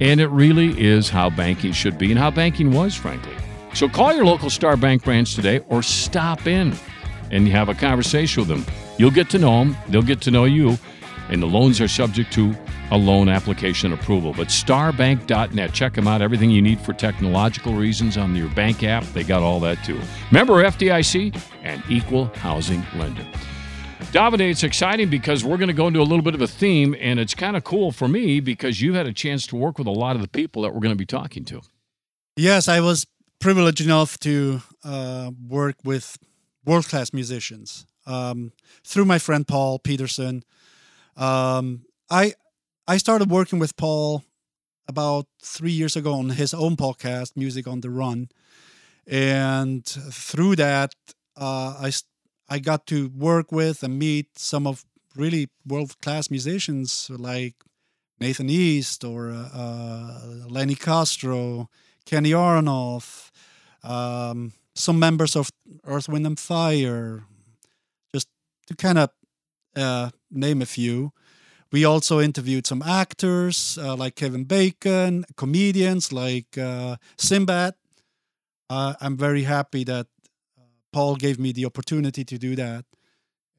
And 0.00 0.20
it 0.20 0.28
really 0.28 0.78
is 0.80 1.08
how 1.08 1.30
banking 1.30 1.72
should 1.72 1.98
be 1.98 2.10
and 2.10 2.18
how 2.18 2.30
banking 2.30 2.72
was, 2.72 2.94
frankly. 2.94 3.34
So 3.74 3.88
call 3.88 4.14
your 4.14 4.24
local 4.24 4.50
Star 4.50 4.76
Bank 4.76 5.04
branch 5.04 5.34
today 5.34 5.60
or 5.68 5.82
stop 5.82 6.46
in 6.46 6.74
and 7.30 7.48
have 7.48 7.68
a 7.68 7.74
conversation 7.74 8.46
with 8.46 8.48
them. 8.48 8.74
You'll 8.98 9.10
get 9.10 9.28
to 9.30 9.38
know 9.38 9.58
them, 9.64 9.76
they'll 9.88 10.02
get 10.02 10.20
to 10.22 10.30
know 10.30 10.44
you, 10.44 10.78
and 11.28 11.42
the 11.42 11.46
loans 11.46 11.80
are 11.80 11.88
subject 11.88 12.32
to 12.34 12.54
a 12.92 12.96
loan 12.96 13.28
application 13.28 13.92
approval. 13.92 14.32
But 14.32 14.48
starbank.net, 14.48 15.72
check 15.72 15.94
them 15.94 16.06
out. 16.06 16.22
Everything 16.22 16.50
you 16.50 16.62
need 16.62 16.80
for 16.80 16.92
technological 16.92 17.74
reasons 17.74 18.16
on 18.16 18.34
your 18.34 18.48
bank 18.50 18.82
app, 18.84 19.04
they 19.12 19.24
got 19.24 19.42
all 19.42 19.60
that 19.60 19.82
too. 19.84 20.00
Member 20.30 20.62
FDIC 20.62 21.38
and 21.62 21.82
equal 21.88 22.26
housing 22.36 22.84
lender. 22.94 23.26
Davide, 24.12 24.50
it's 24.50 24.62
exciting 24.62 25.08
because 25.08 25.44
we're 25.44 25.56
going 25.56 25.68
to 25.68 25.74
go 25.74 25.86
into 25.88 26.00
a 26.00 26.02
little 26.02 26.22
bit 26.22 26.34
of 26.34 26.40
a 26.40 26.46
theme, 26.46 26.94
and 26.98 27.18
it's 27.18 27.34
kind 27.34 27.56
of 27.56 27.64
cool 27.64 27.92
for 27.92 28.08
me 28.08 28.40
because 28.40 28.80
you 28.80 28.94
had 28.94 29.06
a 29.06 29.12
chance 29.12 29.46
to 29.48 29.56
work 29.56 29.78
with 29.78 29.86
a 29.86 29.92
lot 29.92 30.16
of 30.16 30.22
the 30.22 30.28
people 30.28 30.62
that 30.62 30.74
we're 30.74 30.80
going 30.80 30.94
to 30.94 30.96
be 30.96 31.06
talking 31.06 31.44
to. 31.46 31.62
Yes, 32.36 32.68
I 32.68 32.80
was 32.80 33.06
privileged 33.40 33.80
enough 33.80 34.18
to 34.20 34.60
uh, 34.84 35.30
work 35.48 35.76
with 35.84 36.18
world 36.64 36.86
class 36.86 37.12
musicians 37.12 37.86
um, 38.06 38.52
through 38.84 39.06
my 39.06 39.18
friend 39.18 39.46
Paul 39.46 39.78
Peterson. 39.78 40.42
Um, 41.16 41.86
I 42.10 42.34
I 42.86 42.98
started 42.98 43.30
working 43.30 43.58
with 43.58 43.76
Paul 43.76 44.24
about 44.86 45.26
three 45.42 45.72
years 45.72 45.96
ago 45.96 46.14
on 46.14 46.30
his 46.30 46.54
own 46.54 46.76
podcast, 46.76 47.36
Music 47.36 47.66
on 47.66 47.80
the 47.80 47.90
Run, 47.90 48.28
and 49.06 49.84
through 49.84 50.56
that, 50.56 50.94
uh, 51.36 51.76
I 51.80 51.90
I 52.48 52.58
got 52.58 52.86
to 52.88 53.08
work 53.08 53.50
with 53.52 53.82
and 53.82 53.98
meet 53.98 54.38
some 54.38 54.66
of 54.66 54.84
really 55.16 55.48
world 55.66 56.00
class 56.00 56.30
musicians 56.30 57.10
like 57.10 57.54
Nathan 58.20 58.48
East 58.48 59.04
or 59.04 59.30
uh, 59.30 59.48
uh, 59.52 60.20
Lenny 60.48 60.74
Castro, 60.74 61.68
Kenny 62.04 62.30
Aronoff, 62.30 63.30
um, 63.82 64.52
some 64.74 64.98
members 64.98 65.36
of 65.36 65.50
Earth, 65.84 66.08
Wind 66.08 66.26
and 66.26 66.38
Fire, 66.38 67.24
just 68.14 68.28
to 68.66 68.76
kind 68.76 68.98
of 68.98 69.10
uh, 69.74 70.10
name 70.30 70.62
a 70.62 70.66
few. 70.66 71.12
We 71.72 71.84
also 71.84 72.20
interviewed 72.20 72.66
some 72.66 72.82
actors 72.82 73.78
uh, 73.80 73.96
like 73.96 74.14
Kevin 74.14 74.44
Bacon, 74.44 75.24
comedians 75.36 76.12
like 76.12 76.56
uh, 76.56 76.96
Sinbad. 77.18 77.74
Uh, 78.70 78.94
I'm 79.00 79.16
very 79.16 79.42
happy 79.42 79.84
that 79.84 80.06
Paul 80.96 81.16
gave 81.16 81.38
me 81.38 81.52
the 81.52 81.66
opportunity 81.66 82.24
to 82.24 82.38
do 82.38 82.56
that. 82.56 82.86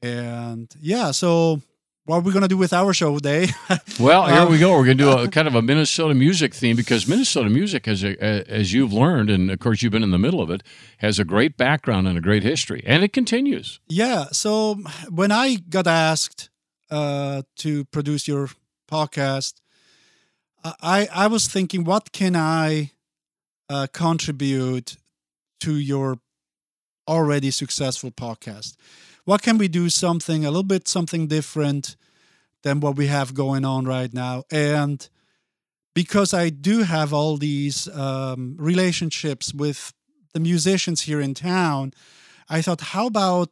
And 0.02 0.68
yeah, 0.80 1.12
so 1.12 1.62
what 2.04 2.16
are 2.16 2.20
we 2.22 2.32
going 2.32 2.42
to 2.42 2.48
do 2.48 2.56
with 2.56 2.72
our 2.72 2.92
show 2.92 3.14
today? 3.14 3.46
well, 4.00 4.26
here 4.26 4.40
um, 4.40 4.50
we 4.50 4.58
go. 4.58 4.72
We're 4.72 4.86
going 4.86 4.98
to 4.98 5.04
do 5.04 5.10
a 5.12 5.28
kind 5.38 5.46
of 5.46 5.54
a 5.54 5.62
Minnesota 5.62 6.14
music 6.16 6.52
theme 6.52 6.74
because 6.74 7.06
Minnesota 7.06 7.48
music, 7.48 7.86
as, 7.86 8.02
a, 8.02 8.20
as 8.20 8.72
you've 8.72 8.92
learned, 8.92 9.30
and 9.30 9.52
of 9.52 9.60
course 9.60 9.82
you've 9.82 9.92
been 9.92 10.02
in 10.02 10.10
the 10.10 10.18
middle 10.18 10.42
of 10.42 10.50
it, 10.50 10.64
has 10.96 11.20
a 11.20 11.24
great 11.24 11.56
background 11.56 12.08
and 12.08 12.18
a 12.18 12.20
great 12.20 12.42
history, 12.42 12.82
and 12.84 13.04
it 13.04 13.12
continues. 13.12 13.78
Yeah. 13.88 14.24
So 14.32 14.80
when 15.08 15.30
I 15.30 15.54
got 15.54 15.86
asked 15.86 16.50
uh, 16.90 17.42
to 17.58 17.84
produce 17.84 18.26
your 18.26 18.48
podcast, 18.90 19.60
I, 20.64 21.06
I 21.14 21.28
was 21.28 21.46
thinking, 21.46 21.84
what 21.84 22.10
can 22.10 22.34
I 22.34 22.90
uh, 23.70 23.86
contribute 23.92 24.96
to 25.60 25.76
your 25.76 26.18
already 27.08 27.50
successful 27.50 28.10
podcast. 28.10 28.76
What 29.24 29.42
can 29.42 29.58
we 29.58 29.68
do 29.68 29.88
something 29.90 30.44
a 30.44 30.50
little 30.50 30.62
bit 30.62 30.86
something 30.86 31.26
different 31.26 31.96
than 32.62 32.80
what 32.80 32.96
we 32.96 33.06
have 33.06 33.34
going 33.34 33.64
on 33.64 33.84
right 33.84 34.12
now? 34.12 34.44
And 34.50 35.08
because 35.94 36.32
I 36.32 36.50
do 36.50 36.82
have 36.82 37.12
all 37.12 37.36
these 37.36 37.88
um, 37.88 38.56
relationships 38.58 39.52
with 39.52 39.92
the 40.34 40.40
musicians 40.40 41.02
here 41.02 41.20
in 41.20 41.34
town, 41.34 41.92
I 42.48 42.62
thought, 42.62 42.80
how 42.80 43.06
about 43.06 43.50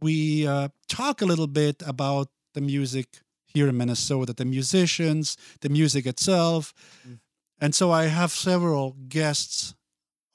we 0.00 0.46
uh, 0.46 0.68
talk 0.88 1.22
a 1.22 1.26
little 1.26 1.46
bit 1.46 1.82
about 1.86 2.28
the 2.54 2.60
music 2.60 3.20
here 3.46 3.68
in 3.68 3.76
Minnesota, 3.76 4.32
the 4.32 4.44
musicians, 4.44 5.36
the 5.60 5.68
music 5.68 6.06
itself. 6.06 6.74
Mm. 7.06 7.20
And 7.60 7.74
so 7.74 7.90
I 7.90 8.04
have 8.06 8.30
several 8.30 8.96
guests 9.08 9.74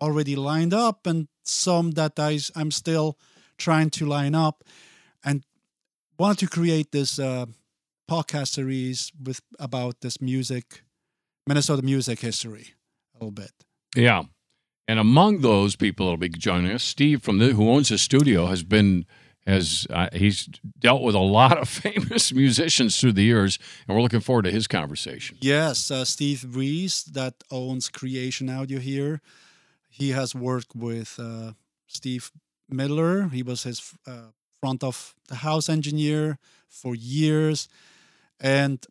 already 0.01 0.35
lined 0.35 0.73
up 0.73 1.07
and 1.07 1.27
some 1.43 1.91
that 1.91 2.19
I, 2.19 2.39
I'm 2.55 2.71
still 2.71 3.17
trying 3.57 3.89
to 3.91 4.05
line 4.05 4.35
up 4.35 4.63
and 5.23 5.43
wanted 6.17 6.39
to 6.39 6.47
create 6.47 6.91
this 6.91 7.19
uh, 7.19 7.45
podcast 8.09 8.49
series 8.49 9.11
with 9.21 9.41
about 9.59 10.01
this 10.01 10.21
music, 10.21 10.83
Minnesota 11.47 11.81
music 11.81 12.19
history 12.19 12.73
a 13.13 13.17
little 13.19 13.31
bit. 13.31 13.51
Yeah. 13.95 14.23
And 14.87 14.99
among 14.99 15.41
those 15.41 15.75
people 15.75 16.07
that'll 16.07 16.17
be 16.17 16.29
joining 16.29 16.71
us, 16.71 16.83
Steve 16.83 17.21
from 17.21 17.37
the, 17.37 17.53
who 17.53 17.69
owns 17.69 17.89
the 17.89 17.97
studio 17.97 18.47
has 18.47 18.63
been 18.63 19.05
has 19.45 19.85
uh, 19.89 20.07
he's 20.13 20.47
dealt 20.79 21.01
with 21.01 21.15
a 21.15 21.19
lot 21.19 21.57
of 21.57 21.67
famous 21.85 22.31
musicians 22.33 22.99
through 22.99 23.13
the 23.13 23.23
years, 23.23 23.59
and 23.87 23.95
we're 23.95 24.01
looking 24.01 24.21
forward 24.21 24.43
to 24.43 24.51
his 24.51 24.67
conversation. 24.67 25.37
Yes, 25.41 25.91
uh, 25.91 26.05
Steve 26.05 26.55
Wiese 26.55 27.03
that 27.03 27.35
owns 27.51 27.89
Creation 27.89 28.49
Audio 28.49 28.79
here 28.79 29.21
he 29.93 30.09
has 30.09 30.33
worked 30.33 30.75
with 30.75 31.19
uh, 31.19 31.51
Steve 31.85 32.31
Miller. 32.67 33.29
He 33.29 33.43
was 33.43 33.63
his 33.63 33.93
uh, 34.07 34.31
front 34.59 34.83
of 34.83 35.13
the 35.27 35.35
house 35.35 35.69
engineer 35.69 36.39
for 36.67 36.95
years, 36.95 37.69
and 38.39 38.83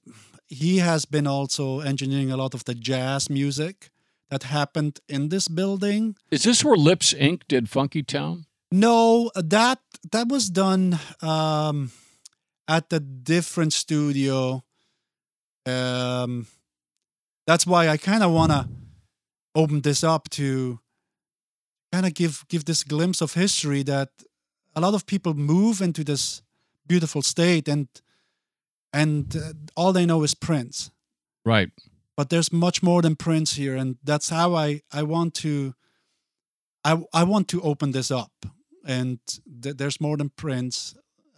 he 0.46 0.78
has 0.78 1.04
been 1.04 1.26
also 1.26 1.80
engineering 1.80 2.30
a 2.30 2.36
lot 2.36 2.54
of 2.54 2.64
the 2.64 2.74
jazz 2.74 3.28
music 3.28 3.90
that 4.30 4.44
happened 4.44 5.00
in 5.08 5.28
this 5.28 5.48
building. 5.48 6.14
Is 6.30 6.44
this 6.44 6.64
where 6.64 6.76
Lips 6.76 7.12
Inc. 7.14 7.42
did 7.48 7.68
Funky 7.68 8.02
Town? 8.04 8.46
No, 8.70 9.30
that 9.34 9.80
that 10.12 10.28
was 10.28 10.50
done 10.50 11.00
um, 11.20 11.90
at 12.68 12.92
a 12.92 13.00
different 13.00 13.72
studio. 13.72 14.62
Um, 15.66 16.46
that's 17.46 17.66
why 17.66 17.88
I 17.88 17.96
kind 17.96 18.22
of 18.22 18.30
want 18.30 18.52
to 18.52 18.68
open 19.54 19.80
this 19.80 20.04
up 20.04 20.30
to 20.30 20.78
kind 21.92 22.06
of 22.06 22.14
give 22.14 22.44
give 22.48 22.64
this 22.64 22.84
glimpse 22.84 23.20
of 23.20 23.34
history 23.34 23.82
that 23.84 24.08
a 24.74 24.80
lot 24.80 24.94
of 24.94 25.04
people 25.04 25.34
move 25.34 25.84
into 25.84 26.02
this 26.02 26.42
beautiful 26.86 27.22
state 27.22 27.68
and 27.68 27.88
and 28.92 29.36
uh, 29.36 29.52
all 29.74 29.92
they 29.92 30.06
know 30.06 30.22
is 30.22 30.34
Prince. 30.34 30.90
Right. 31.44 31.70
But 32.16 32.28
there's 32.28 32.52
much 32.52 32.82
more 32.82 33.02
than 33.02 33.16
Prince 33.16 33.54
here, 33.54 33.76
and 33.76 33.96
that's 34.04 34.28
how 34.28 34.54
I 34.54 34.82
I 34.92 35.02
want 35.02 35.34
to. 35.42 35.74
I 36.84 37.02
I 37.12 37.24
want 37.24 37.48
to 37.48 37.60
open 37.60 37.92
this 37.92 38.10
up, 38.10 38.32
and 38.84 39.18
th- 39.62 39.76
there's 39.76 40.00
more 40.00 40.16
than 40.16 40.30
Prince, 40.30 40.94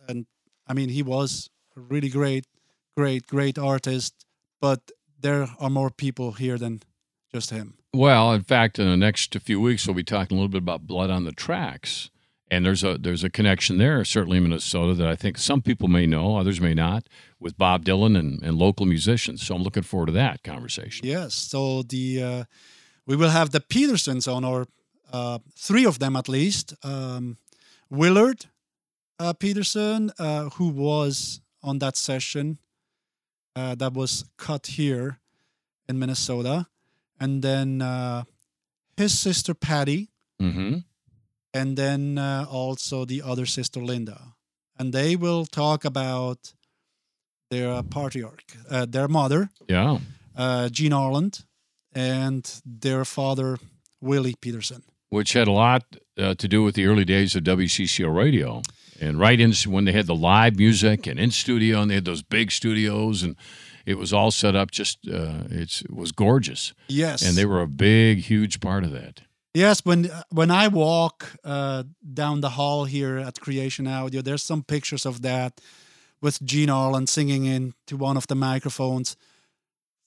and 0.08 0.26
I 0.66 0.74
mean 0.74 0.88
he 0.88 1.02
was 1.02 1.50
a 1.76 1.80
really 1.80 2.08
great, 2.08 2.46
great, 2.96 3.26
great 3.26 3.58
artist, 3.58 4.26
but 4.60 4.80
there 5.20 5.48
are 5.58 5.70
more 5.70 5.90
people 5.90 6.32
here 6.32 6.58
than 6.58 6.80
just 7.34 7.50
him. 7.50 7.74
Well, 7.92 8.32
in 8.32 8.42
fact, 8.42 8.78
in 8.78 8.88
the 8.88 8.96
next 8.96 9.34
few 9.40 9.60
weeks, 9.60 9.86
we'll 9.86 9.94
be 9.94 10.04
talking 10.04 10.36
a 10.36 10.40
little 10.40 10.48
bit 10.48 10.62
about 10.62 10.86
Blood 10.86 11.10
on 11.10 11.24
the 11.24 11.32
Tracks, 11.32 12.10
and 12.50 12.64
there's 12.64 12.84
a 12.84 12.96
there's 12.96 13.24
a 13.24 13.30
connection 13.30 13.78
there, 13.78 14.04
certainly 14.04 14.38
in 14.38 14.44
Minnesota, 14.44 14.94
that 14.94 15.08
I 15.08 15.16
think 15.16 15.38
some 15.38 15.60
people 15.60 15.88
may 15.88 16.06
know, 16.06 16.36
others 16.36 16.60
may 16.60 16.74
not, 16.74 17.08
with 17.40 17.58
Bob 17.58 17.84
Dylan 17.84 18.16
and, 18.16 18.40
and 18.42 18.56
local 18.56 18.86
musicians. 18.86 19.44
So 19.44 19.56
I'm 19.56 19.62
looking 19.62 19.82
forward 19.82 20.06
to 20.06 20.12
that 20.12 20.44
conversation. 20.44 21.06
Yes. 21.06 21.34
So 21.34 21.82
the 21.82 22.22
uh, 22.22 22.44
we 23.06 23.16
will 23.16 23.30
have 23.30 23.50
the 23.50 23.60
Petersons 23.60 24.28
on, 24.28 24.44
or 24.44 24.66
uh, 25.12 25.38
three 25.58 25.86
of 25.86 25.98
them 25.98 26.14
at 26.16 26.28
least. 26.28 26.74
Um, 26.84 27.38
Willard 27.90 28.46
uh, 29.18 29.32
Peterson, 29.32 30.12
uh, 30.18 30.50
who 30.50 30.68
was 30.68 31.40
on 31.62 31.78
that 31.80 31.96
session 31.96 32.58
uh, 33.56 33.74
that 33.74 33.92
was 33.92 34.24
cut 34.36 34.66
here 34.66 35.18
in 35.88 35.98
Minnesota 35.98 36.66
and 37.24 37.42
then 37.42 37.80
uh, 37.80 38.24
his 38.96 39.18
sister 39.18 39.54
Patty, 39.54 40.10
mm-hmm. 40.40 40.76
and 41.54 41.76
then 41.76 42.18
uh, 42.18 42.46
also 42.50 43.06
the 43.06 43.22
other 43.22 43.46
sister 43.46 43.80
Linda, 43.80 44.34
and 44.78 44.92
they 44.92 45.16
will 45.16 45.46
talk 45.46 45.84
about 45.84 46.52
their 47.50 47.70
uh, 47.72 47.82
patriarch, 47.82 48.44
uh, 48.70 48.86
their 48.86 49.08
mother, 49.08 49.48
yeah, 49.68 49.98
uh, 50.36 50.68
Jeanne 50.68 50.92
Arland, 50.92 51.44
and 51.94 52.60
their 52.64 53.04
father 53.06 53.58
Willie 54.02 54.36
Peterson, 54.40 54.82
which 55.08 55.32
had 55.32 55.48
a 55.48 55.52
lot 55.52 55.82
uh, 56.18 56.34
to 56.34 56.46
do 56.46 56.62
with 56.62 56.74
the 56.74 56.86
early 56.86 57.06
days 57.06 57.34
of 57.34 57.42
WCCO 57.42 58.14
radio. 58.14 58.62
And 59.00 59.18
right 59.18 59.40
in 59.40 59.52
when 59.66 59.86
they 59.86 59.92
had 59.92 60.06
the 60.06 60.14
live 60.14 60.56
music 60.56 61.08
and 61.08 61.18
in 61.18 61.32
studio, 61.32 61.80
and 61.80 61.90
they 61.90 61.96
had 61.96 62.04
those 62.04 62.22
big 62.22 62.52
studios, 62.52 63.24
and 63.24 63.34
it 63.86 63.98
was 63.98 64.12
all 64.12 64.30
set 64.30 64.54
up 64.56 64.70
just 64.70 64.98
uh, 65.08 65.44
it 65.50 65.82
was 65.90 66.12
gorgeous. 66.12 66.74
Yes, 66.88 67.22
and 67.22 67.36
they 67.36 67.46
were 67.46 67.62
a 67.62 67.68
big, 67.68 68.18
huge 68.18 68.60
part 68.60 68.84
of 68.84 68.92
that. 68.92 69.22
Yes, 69.54 69.84
when 69.84 70.10
when 70.30 70.50
I 70.50 70.68
walk 70.68 71.36
uh, 71.44 71.84
down 72.12 72.40
the 72.40 72.50
hall 72.50 72.84
here 72.84 73.18
at 73.18 73.40
Creation 73.40 73.86
Audio, 73.86 74.22
there's 74.22 74.42
some 74.42 74.62
pictures 74.62 75.06
of 75.06 75.22
that 75.22 75.60
with 76.20 76.42
Jeanne 76.42 76.70
Arland 76.70 77.08
singing 77.08 77.44
into 77.44 77.96
one 77.96 78.16
of 78.16 78.26
the 78.26 78.34
microphones 78.34 79.16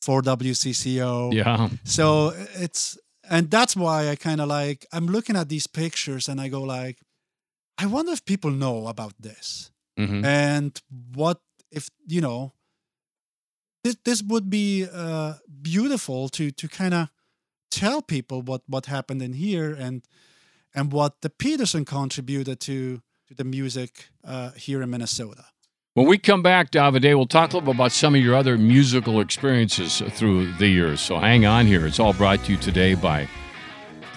for 0.02 0.22
WCCO. 0.22 1.34
Yeah. 1.34 1.70
So 1.84 2.34
it's 2.56 2.98
and 3.30 3.50
that's 3.50 3.76
why 3.76 4.10
I 4.10 4.16
kind 4.16 4.42
of 4.42 4.48
like 4.48 4.86
I'm 4.92 5.08
looking 5.08 5.36
at 5.38 5.48
these 5.50 5.68
pictures 5.68 6.28
and 6.28 6.42
I 6.42 6.50
go 6.50 6.62
like, 6.62 6.98
I 7.78 7.86
wonder 7.86 8.12
if 8.12 8.26
people 8.26 8.52
know 8.52 8.88
about 8.88 9.14
this 9.20 9.72
hmm 9.98 10.24
and 10.26 10.80
what 11.16 11.40
if 11.72 11.90
you 12.08 12.22
know 12.22 12.54
this 13.88 13.98
this 14.04 14.24
would 14.24 14.50
be 14.50 14.88
uh, 14.92 15.34
beautiful 15.62 16.30
to 16.30 16.52
to 16.52 16.68
kind 16.68 16.94
of 16.94 17.10
tell 17.72 18.02
people 18.02 18.42
what 18.42 18.62
what 18.68 18.86
happened 18.86 19.22
in 19.22 19.34
here 19.34 19.74
and 19.74 20.04
and 20.76 20.92
what 20.92 21.22
the 21.22 21.30
Peterson 21.30 21.86
contributed 21.86 22.60
to 22.60 23.02
to 23.28 23.34
the 23.34 23.44
music 23.44 24.10
uh, 24.24 24.52
here 24.52 24.82
in 24.82 24.90
Minnesota. 24.90 25.46
When 25.94 26.06
we 26.06 26.20
come 26.20 26.44
back, 26.44 26.70
Davide, 26.72 27.16
we'll 27.16 27.26
talk 27.26 27.52
a 27.52 27.58
little 27.58 27.74
bit 27.74 27.76
about 27.76 27.92
some 27.92 28.14
of 28.14 28.22
your 28.22 28.36
other 28.36 28.58
musical 28.58 29.20
experiences 29.20 30.04
through 30.12 30.54
the 30.54 30.68
years. 30.68 31.02
So 31.02 31.18
hang 31.18 31.46
on 31.46 31.66
here. 31.66 31.88
It's 31.88 32.00
all 32.00 32.14
brought 32.14 32.44
to 32.46 32.52
you 32.52 32.58
today 32.60 32.94
by 32.94 33.28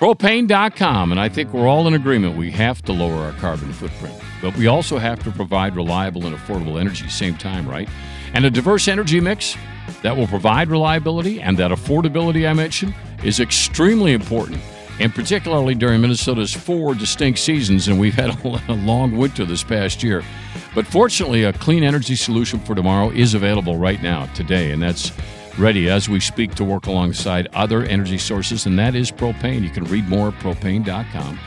propane.com. 0.01 1.13
And 1.13 1.21
I 1.21 1.29
think 1.29 1.53
we're 1.53 1.69
all 1.69 1.87
in 1.87 1.93
agreement 1.93 2.35
we 2.35 2.51
have 2.53 2.81
to 2.83 2.93
lower 2.93 3.23
our 3.23 3.33
carbon 3.33 3.71
footprint. 3.71 4.19
But 4.41 4.57
we 4.57 4.67
also 4.67 4.97
have 4.97 5.23
to 5.25 5.31
provide 5.31 5.77
reliable 5.77 6.25
and 6.25 6.35
affordable 6.35 6.81
energy 6.81 7.07
same 7.11 7.37
time, 7.37 7.69
right? 7.69 7.87
And 8.33 8.47
a 8.47 8.51
diverse 8.51 8.89
energy 8.89 9.21
mix 9.21 9.57
that 10.03 10.17
will 10.17 10.27
provide 10.27 10.71
reliability 10.71 11.43
and 11.43 11.59
that 11.59 11.71
affordability 11.71 12.49
I 12.49 12.55
mentioned 12.55 12.95
is 13.23 13.41
extremely 13.41 14.15
important. 14.15 14.63
And 15.01 15.15
particularly 15.15 15.75
during 15.75 16.01
Minnesota's 16.01 16.53
four 16.53 16.95
distinct 16.95 17.39
seasons, 17.39 17.89
and 17.89 18.01
we've 18.01 18.15
had 18.15 18.31
a 18.69 18.73
long 18.73 19.19
winter 19.19 19.45
this 19.45 19.63
past 19.63 20.03
year. 20.03 20.23
But 20.75 20.87
fortunately, 20.87 21.45
a 21.45 21.53
clean 21.53 21.85
energy 21.85 22.17
solution 22.17 22.59
for 22.61 22.75
tomorrow 22.75 23.11
is 23.11 23.35
available 23.35 23.77
right 23.77 24.03
now, 24.03 24.27
today, 24.33 24.71
and 24.71 24.83
that's 24.83 25.13
ready 25.59 25.89
as 25.89 26.09
we 26.09 26.21
speak 26.21 26.55
to 26.55 26.65
work 26.65 26.87
alongside 26.87 27.49
other 27.53 27.83
energy 27.85 28.19
sources, 28.19 28.67
and 28.67 28.79
that 28.79 28.95
is 28.95 29.11
propane. 29.11 29.63
You 29.63 29.71
can 29.71 29.85
read 29.85 30.09
more 30.09 30.29
at 30.29 30.35
propane.com. 30.35 31.39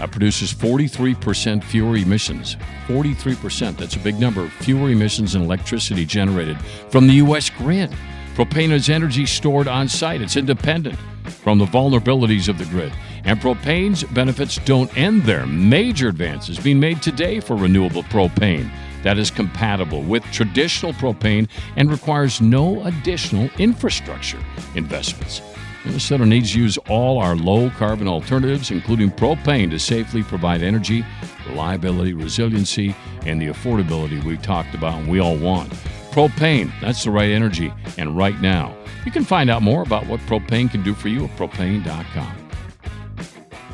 Uh, 0.00 0.06
produces 0.06 0.52
43% 0.52 1.62
fewer 1.62 1.96
emissions. 1.96 2.56
43%, 2.86 3.76
that's 3.76 3.96
a 3.96 3.98
big 3.98 4.18
number. 4.18 4.48
Fewer 4.48 4.90
emissions 4.90 5.34
in 5.34 5.42
electricity 5.42 6.06
generated 6.06 6.58
from 6.88 7.06
the 7.06 7.14
U.S. 7.14 7.50
grid. 7.50 7.90
Propane 8.34 8.70
is 8.70 8.88
energy 8.88 9.26
stored 9.26 9.68
on 9.68 9.88
site, 9.88 10.22
it's 10.22 10.36
independent 10.36 10.98
from 11.24 11.58
the 11.58 11.66
vulnerabilities 11.66 12.48
of 12.48 12.58
the 12.58 12.64
grid. 12.66 12.92
And 13.24 13.38
propane's 13.38 14.04
benefits 14.04 14.56
don't 14.64 14.96
end 14.96 15.24
there. 15.24 15.46
Major 15.46 16.08
advances 16.08 16.58
being 16.58 16.80
made 16.80 17.02
today 17.02 17.40
for 17.40 17.56
renewable 17.56 18.02
propane 18.04 18.70
that 19.02 19.18
is 19.18 19.30
compatible 19.30 20.02
with 20.02 20.24
traditional 20.32 20.92
propane 20.92 21.48
and 21.76 21.90
requires 21.90 22.40
no 22.40 22.84
additional 22.84 23.48
infrastructure 23.58 24.38
investments. 24.74 25.42
Minnesota 25.84 26.26
needs 26.26 26.52
to 26.52 26.60
use 26.60 26.76
all 26.88 27.18
our 27.18 27.34
low 27.34 27.70
carbon 27.70 28.06
alternatives, 28.06 28.70
including 28.70 29.10
propane, 29.10 29.70
to 29.70 29.78
safely 29.78 30.22
provide 30.22 30.62
energy, 30.62 31.04
reliability, 31.48 32.12
resiliency, 32.12 32.94
and 33.24 33.40
the 33.40 33.46
affordability 33.46 34.22
we 34.22 34.36
talked 34.36 34.74
about 34.74 34.94
and 34.94 35.08
we 35.08 35.20
all 35.20 35.38
want. 35.38 35.70
Propane, 36.10 36.70
that's 36.80 37.04
the 37.04 37.10
right 37.10 37.30
energy, 37.30 37.72
and 37.96 38.16
right 38.16 38.38
now. 38.40 38.76
You 39.06 39.12
can 39.12 39.24
find 39.24 39.48
out 39.48 39.62
more 39.62 39.82
about 39.82 40.06
what 40.06 40.20
propane 40.20 40.70
can 40.70 40.82
do 40.82 40.92
for 40.92 41.08
you 41.08 41.24
at 41.24 41.36
propane.com. 41.36 42.39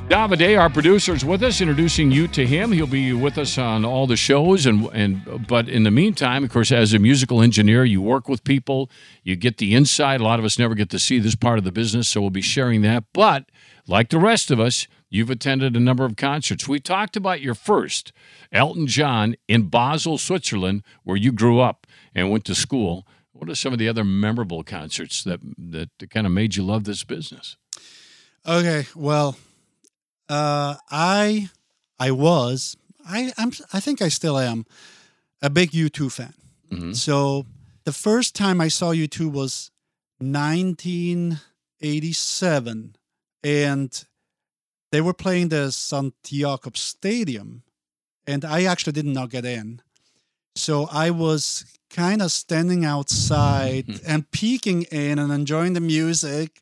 Davide, 0.09 0.57
our 0.57 0.71
producer, 0.71 1.15
is 1.15 1.25
with 1.25 1.43
us, 1.43 1.61
introducing 1.61 2.13
you 2.13 2.29
to 2.29 2.47
him. 2.47 2.71
He'll 2.71 2.87
be 2.87 3.13
with 3.13 3.39
us 3.39 3.59
on 3.59 3.85
all 3.85 4.07
the 4.07 4.17
shows, 4.17 4.65
and 4.65 4.89
and 4.93 5.47
but 5.49 5.69
in 5.69 5.83
the 5.83 5.91
meantime, 5.91 6.45
of 6.45 6.51
course, 6.51 6.71
as 6.71 6.95
a 6.95 7.01
musical 7.01 7.43
engineer, 7.43 7.85
you 7.85 8.01
work 8.01 8.29
with 8.29 8.45
people, 8.45 8.89
you 9.25 9.35
get 9.35 9.59
the 9.59 9.75
inside. 9.75 10.21
A 10.21 10.25
lot 10.25 10.39
of 10.39 10.45
us 10.45 10.61
never 10.61 10.77
get 10.77 10.91
to 10.91 11.01
see 11.01 11.19
this 11.19 11.35
part 11.35 11.59
of 11.59 11.65
the 11.65 11.73
business, 11.73 12.09
so 12.09 12.21
we'll 12.21 12.31
be 12.31 12.41
sharing 12.41 12.83
that. 12.83 13.05
But 13.13 13.51
like 13.89 14.11
the 14.11 14.21
rest 14.21 14.53
of 14.53 14.61
us, 14.61 14.87
you've 15.11 15.29
attended 15.29 15.75
a 15.75 15.81
number 15.81 16.05
of 16.05 16.15
concerts. 16.15 16.69
We 16.69 16.79
talked 16.79 17.17
about 17.17 17.41
your 17.41 17.55
first, 17.55 18.13
Elton 18.53 18.87
John, 18.87 19.35
in 19.49 19.69
Basel, 19.69 20.19
Switzerland, 20.19 20.85
where 21.03 21.17
you 21.17 21.33
grew 21.33 21.59
up 21.59 21.85
and 22.15 22.31
went 22.31 22.45
to 22.45 22.55
school. 22.55 23.09
What 23.33 23.51
are 23.51 23.57
some 23.57 23.73
of 23.73 23.81
the 23.81 23.89
other 23.89 24.05
memorable 24.05 24.63
concerts 24.63 25.25
that 25.25 25.41
that 25.59 25.91
kind 26.11 26.27
of 26.29 26.33
made 26.33 26.55
you 26.55 26.63
love 26.63 26.85
this 26.85 27.03
business? 27.03 27.57
Okay, 28.47 28.87
well, 28.95 29.37
uh, 30.29 30.77
I 30.91 31.49
I 31.99 32.11
was 32.11 32.77
I 33.07 33.33
I'm 33.39 33.53
I 33.73 33.81
think 33.81 34.01
I 34.03 34.09
still 34.09 34.39
am 34.39 34.67
a 35.43 35.51
big 35.51 35.71
U2 35.73 36.11
fan. 36.11 36.35
Mhm. 36.71 36.95
So 36.97 37.47
the 37.85 37.93
first 37.93 38.35
time 38.35 38.61
I 38.61 38.69
saw 38.69 38.91
U2 38.93 39.31
was 39.31 39.71
1987, 41.81 42.97
and 43.43 44.05
they 44.93 45.01
were 45.01 45.15
playing 45.15 45.49
the 45.49 45.71
St. 45.73 46.15
Jakob 46.25 46.77
Stadium, 46.77 47.63
and 48.27 48.45
I 48.45 48.65
actually 48.65 48.93
did 48.93 49.07
not 49.07 49.31
get 49.31 49.45
in. 49.45 49.81
So 50.55 50.87
I 50.91 51.11
was 51.11 51.65
kind 51.91 52.23
of 52.23 52.33
standing 52.33 52.85
outside 52.85 54.01
and 54.07 54.31
peeking 54.31 54.83
in 54.85 55.19
and 55.19 55.31
enjoying 55.33 55.75
the 55.75 55.81
music 55.81 56.61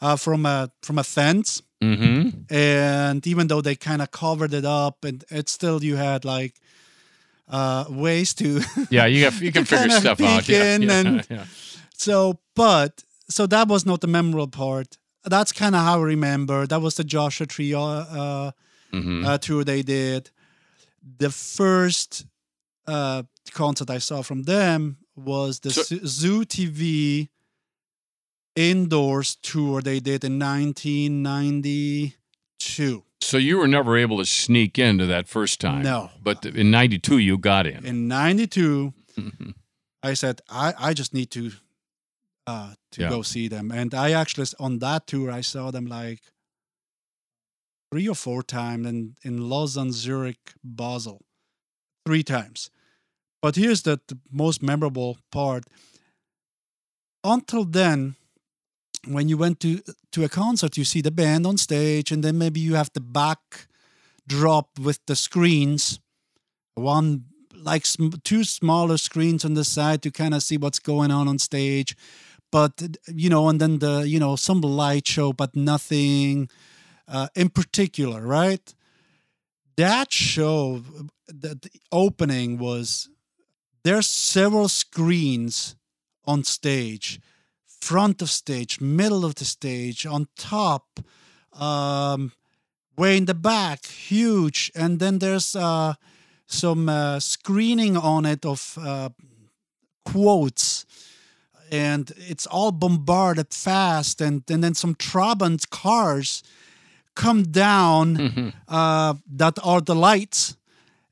uh, 0.00 0.16
from 0.16 0.46
a 0.46 0.70
from 0.82 0.98
a 0.98 1.04
fence 1.04 1.62
Mm-hmm. 1.80 2.52
and 2.52 3.24
even 3.26 3.46
though 3.46 3.60
they 3.60 3.76
kind 3.76 4.02
of 4.02 4.10
covered 4.10 4.52
it 4.52 4.64
up 4.64 5.04
and 5.04 5.24
it's 5.30 5.52
still 5.52 5.82
you 5.84 5.94
had 5.96 6.24
like 6.24 6.54
uh 7.48 7.84
ways 7.88 8.34
to 8.34 8.60
Yeah, 8.90 9.06
you 9.06 9.22
got, 9.24 9.40
you 9.40 9.52
can 9.52 9.64
figure 9.64 9.90
stuff 9.90 10.20
out. 10.20 10.48
Yeah, 10.48 10.76
yeah, 10.76 10.92
and- 11.00 11.26
yeah. 11.30 11.44
so 11.94 12.40
but 12.56 13.04
so 13.28 13.46
that 13.46 13.68
was 13.68 13.86
not 13.86 14.00
the 14.00 14.08
memorable 14.08 14.48
part 14.48 14.98
that's 15.24 15.52
kind 15.52 15.74
of 15.76 15.82
how 15.82 15.98
i 16.00 16.02
remember 16.02 16.66
that 16.66 16.80
was 16.82 16.94
the 16.96 17.04
joshua 17.04 17.46
tree 17.46 17.72
uh, 17.74 17.80
uh, 17.80 18.50
Mhm. 18.92 19.24
uh 19.26 19.38
tour 19.38 19.64
they 19.64 19.82
did 19.82 20.30
the 21.18 21.30
first 21.30 22.26
uh 22.86 23.22
concert 23.52 23.88
i 23.90 23.98
saw 23.98 24.22
from 24.22 24.42
them 24.44 24.96
was 25.14 25.60
the 25.60 25.70
So- 25.70 25.98
zoo 26.06 26.44
tv 26.44 27.28
indoors 28.58 29.36
tour 29.36 29.80
they 29.82 30.00
did 30.00 30.24
in 30.24 30.38
1992 30.38 33.02
So 33.20 33.36
you 33.38 33.58
were 33.58 33.68
never 33.68 33.96
able 33.96 34.18
to 34.18 34.24
sneak 34.26 34.78
into 34.78 35.06
that 35.06 35.28
first 35.28 35.60
time. 35.60 35.82
No. 35.82 36.10
But 36.22 36.44
in 36.44 36.70
'92 36.70 37.18
you 37.18 37.38
got 37.38 37.66
in. 37.66 37.84
in 37.86 38.08
92 38.08 38.92
Mhm. 39.16 39.54
i 40.02 40.14
said 40.14 40.40
i 40.48 40.72
i 40.88 40.94
just 40.94 41.12
need 41.14 41.30
to 41.30 41.50
uh 42.46 42.74
to 42.92 43.00
Yeah. 43.02 43.08
go 43.10 43.22
see 43.22 43.48
them 43.48 43.70
and 43.72 43.92
i 43.94 44.12
actually 44.12 44.46
on 44.58 44.78
that 44.78 45.06
tour 45.06 45.30
i 45.38 45.42
saw 45.42 45.70
them 45.72 45.86
like 45.86 46.20
three 47.90 48.08
or 48.08 48.14
four 48.16 48.42
times 48.44 48.86
in 48.86 49.14
in 49.24 49.48
lausanne 49.50 49.92
zurich 49.92 50.54
basel 50.62 51.20
three 52.06 52.22
times 52.22 52.70
but 53.42 53.56
here's 53.56 53.82
the, 53.82 53.98
the 54.06 54.18
most 54.30 54.62
memorable 54.62 55.18
part 55.32 55.64
until 57.24 57.64
then 57.64 58.14
when 59.06 59.28
you 59.28 59.36
went 59.36 59.60
to 59.60 59.80
to 60.12 60.24
a 60.24 60.28
concert 60.28 60.76
you 60.76 60.84
see 60.84 61.00
the 61.00 61.10
band 61.10 61.46
on 61.46 61.56
stage 61.56 62.10
and 62.10 62.22
then 62.24 62.38
maybe 62.38 62.60
you 62.60 62.74
have 62.74 62.90
the 62.94 63.00
back 63.00 63.68
drop 64.26 64.78
with 64.78 65.04
the 65.06 65.16
screens. 65.16 66.00
One 66.74 67.24
like 67.54 67.86
sm- 67.86 68.20
two 68.22 68.44
smaller 68.44 68.98
screens 68.98 69.44
on 69.44 69.54
the 69.54 69.64
side 69.64 70.02
to 70.02 70.10
kind 70.10 70.34
of 70.34 70.42
see 70.42 70.56
what's 70.56 70.78
going 70.78 71.10
on 71.10 71.26
on 71.26 71.38
stage. 71.38 71.96
But 72.50 72.82
you 73.06 73.28
know 73.28 73.48
and 73.48 73.60
then 73.60 73.78
the 73.78 74.02
you 74.06 74.18
know 74.18 74.36
some 74.36 74.60
light 74.60 75.06
show 75.06 75.32
but 75.32 75.56
nothing 75.56 76.48
uh, 77.06 77.28
in 77.34 77.48
particular 77.48 78.20
right? 78.22 78.74
That 79.76 80.12
show 80.12 80.82
the, 81.26 81.54
the 81.54 81.70
opening 81.92 82.58
was 82.58 83.08
there's 83.84 84.06
several 84.06 84.68
screens 84.68 85.76
on 86.24 86.44
stage 86.44 87.20
front 87.80 88.22
of 88.22 88.28
stage 88.30 88.80
middle 88.80 89.24
of 89.24 89.34
the 89.34 89.44
stage 89.44 90.06
on 90.06 90.26
top 90.36 91.00
um 91.52 92.32
way 92.96 93.16
in 93.16 93.24
the 93.26 93.34
back 93.34 93.86
huge. 93.86 94.70
And 94.74 94.98
then 94.98 95.18
there's 95.18 95.54
uh 95.56 95.94
some 96.46 96.88
uh, 96.88 97.20
screening 97.20 97.96
on 97.96 98.24
it 98.24 98.44
of 98.46 98.78
uh, 98.80 99.10
quotes. 100.04 100.86
And 101.70 102.10
it's 102.16 102.46
all 102.46 102.72
bombarded 102.72 103.52
fast. 103.52 104.20
And, 104.20 104.42
and 104.50 104.62
then 104.64 104.74
some 104.74 104.94
trabant 104.94 105.68
cars 105.70 106.42
come 107.14 107.42
down 107.44 108.16
Mhm. 108.16 108.52
uh, 108.68 109.14
that 109.36 109.58
are 109.62 109.82
the 109.82 109.94
lights. 109.94 110.56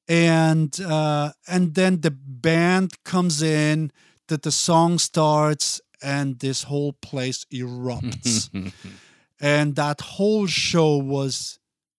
And 0.09 0.81
uh, 0.81 1.33
and 1.46 1.74
then 1.74 2.00
the 2.00 2.11
band 2.11 2.90
comes 3.05 3.42
in 3.42 3.90
that 4.29 4.42
the 4.42 4.50
song 4.52 4.98
starts 4.98 5.81
and 6.14 6.38
this 6.38 6.58
whole 6.70 6.92
place 6.92 7.44
erupts 7.52 8.50
and 9.40 9.76
that 9.76 9.98
whole 10.00 10.46
show 10.46 10.96
was 10.96 11.58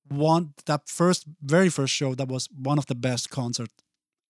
one 0.09 0.53
that 0.65 0.81
first 0.87 1.25
very 1.41 1.69
first 1.69 1.93
show 1.93 2.15
that 2.15 2.29
was 2.35 2.47
one 2.69 2.77
of 2.77 2.85
the 2.85 2.95
best 2.95 3.29
concert 3.29 3.71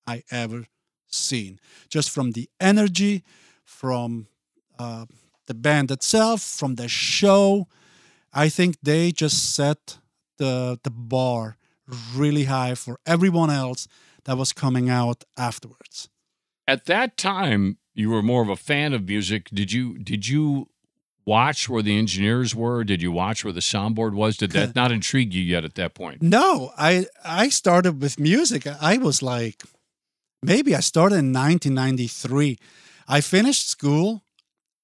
i 0.07 0.23
ever 0.31 0.65
seen. 1.09 1.59
just 1.89 2.09
from 2.09 2.31
the 2.31 2.49
energy, 2.59 3.23
from 3.63 4.27
uh, 4.79 5.05
the 5.47 5.53
band 5.53 5.91
itself, 5.91 6.41
from 6.41 6.75
the 6.75 6.87
show. 6.87 7.67
I 8.33 8.49
think 8.49 8.77
they 8.83 9.11
just 9.11 9.55
set 9.55 9.97
the 10.37 10.79
the 10.83 10.91
bar 10.91 11.57
really 12.15 12.43
high 12.45 12.75
for 12.75 12.99
everyone 13.05 13.49
else 13.49 13.87
that 14.25 14.37
was 14.37 14.53
coming 14.53 14.89
out 14.89 15.23
afterwards. 15.37 16.09
At 16.67 16.85
that 16.85 17.15
time, 17.17 17.77
you 17.97 18.09
were 18.11 18.21
more 18.21 18.41
of 18.43 18.49
a 18.49 18.55
fan 18.55 18.93
of 18.93 19.01
music. 19.07 19.49
Did 19.51 19.71
you 19.71 19.97
did 20.11 20.27
you 20.27 20.69
watch 21.25 21.67
where 21.67 21.81
the 21.81 21.97
engineers 21.97 22.55
were? 22.55 22.83
Did 22.85 23.01
you 23.01 23.11
watch 23.11 23.43
where 23.43 23.51
the 23.53 23.59
soundboard 23.73 24.13
was? 24.13 24.37
Did 24.37 24.51
that 24.51 24.75
not 24.81 24.91
intrigue 24.91 25.33
you 25.33 25.43
yet 25.43 25.65
at 25.65 25.75
that 25.75 25.93
point? 25.93 26.21
No, 26.21 26.71
I 26.77 27.07
I 27.25 27.49
started 27.49 28.01
with 28.01 28.19
music. 28.19 28.65
I 28.67 28.97
was 28.97 29.21
like 29.21 29.63
maybe 30.43 30.75
I 30.75 30.81
started 30.81 31.15
in 31.15 31.33
1993. 31.33 32.57
I 33.07 33.21
finished 33.21 33.67
school 33.67 34.21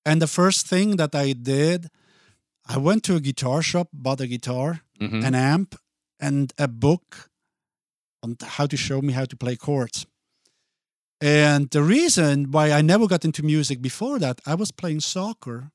and 0.06 0.22
the 0.22 0.28
first 0.28 0.68
thing 0.68 0.98
that 0.98 1.14
I 1.16 1.34
did 1.34 1.90
I 2.66 2.78
went 2.78 3.04
to 3.04 3.16
a 3.16 3.20
guitar 3.20 3.62
shop, 3.62 3.90
bought 3.94 4.22
a 4.22 4.28
guitar, 4.28 4.82
Mhm. 5.00 5.24
an 5.28 5.36
amp, 5.36 5.76
and 6.20 6.54
a 6.58 6.68
book 6.68 7.30
on 8.24 8.38
how 8.42 8.66
to 8.68 8.78
show 8.78 9.02
me 9.02 9.12
how 9.14 9.26
to 9.26 9.36
play 9.36 9.56
chords. 9.58 10.06
And 11.24 11.70
the 11.70 11.82
reason 11.82 12.52
why 12.52 12.72
I 12.72 12.82
never 12.82 13.08
got 13.08 13.24
into 13.24 13.44
music 13.44 13.82
before 13.82 14.20
that, 14.20 14.42
I 14.46 14.56
was 14.56 14.72
playing 14.72 15.00
soccer. 15.00 15.72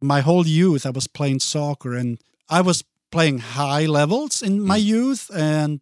My 0.00 0.20
whole 0.20 0.46
youth, 0.46 0.86
I 0.86 0.90
was 0.90 1.08
playing 1.08 1.40
soccer 1.40 1.96
and 1.96 2.20
I 2.48 2.60
was 2.60 2.84
playing 3.10 3.38
high 3.40 3.86
levels 3.86 4.42
in 4.42 4.60
my 4.60 4.76
youth. 4.76 5.28
And 5.34 5.80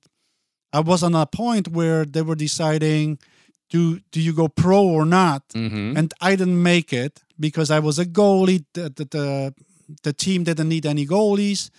I 0.73 0.81
was 0.81 1.03
on 1.03 1.15
a 1.15 1.27
point 1.27 1.69
where 1.69 2.07
they 2.07 2.23
were 2.23 2.35
deciding 2.35 3.19
do, 3.69 4.01
do 4.11 4.21
you 4.23 4.33
go 4.33 4.49
pro 4.49 4.83
or 4.83 5.05
not? 5.05 5.47
Mm-hmm. 5.51 5.99
and 5.99 6.15
I 6.23 6.35
didn't 6.35 6.63
make 6.63 6.93
it 6.93 7.23
because 7.39 7.71
I 7.71 7.79
was 7.79 7.99
a 7.99 8.07
goalie. 8.07 8.65
The, 8.73 8.89
the, 8.89 9.05
the, 9.05 9.55
the 10.03 10.13
team 10.15 10.45
didn't 10.45 10.71
need 10.71 10.87
any 10.87 11.07
goalies. 11.07 11.71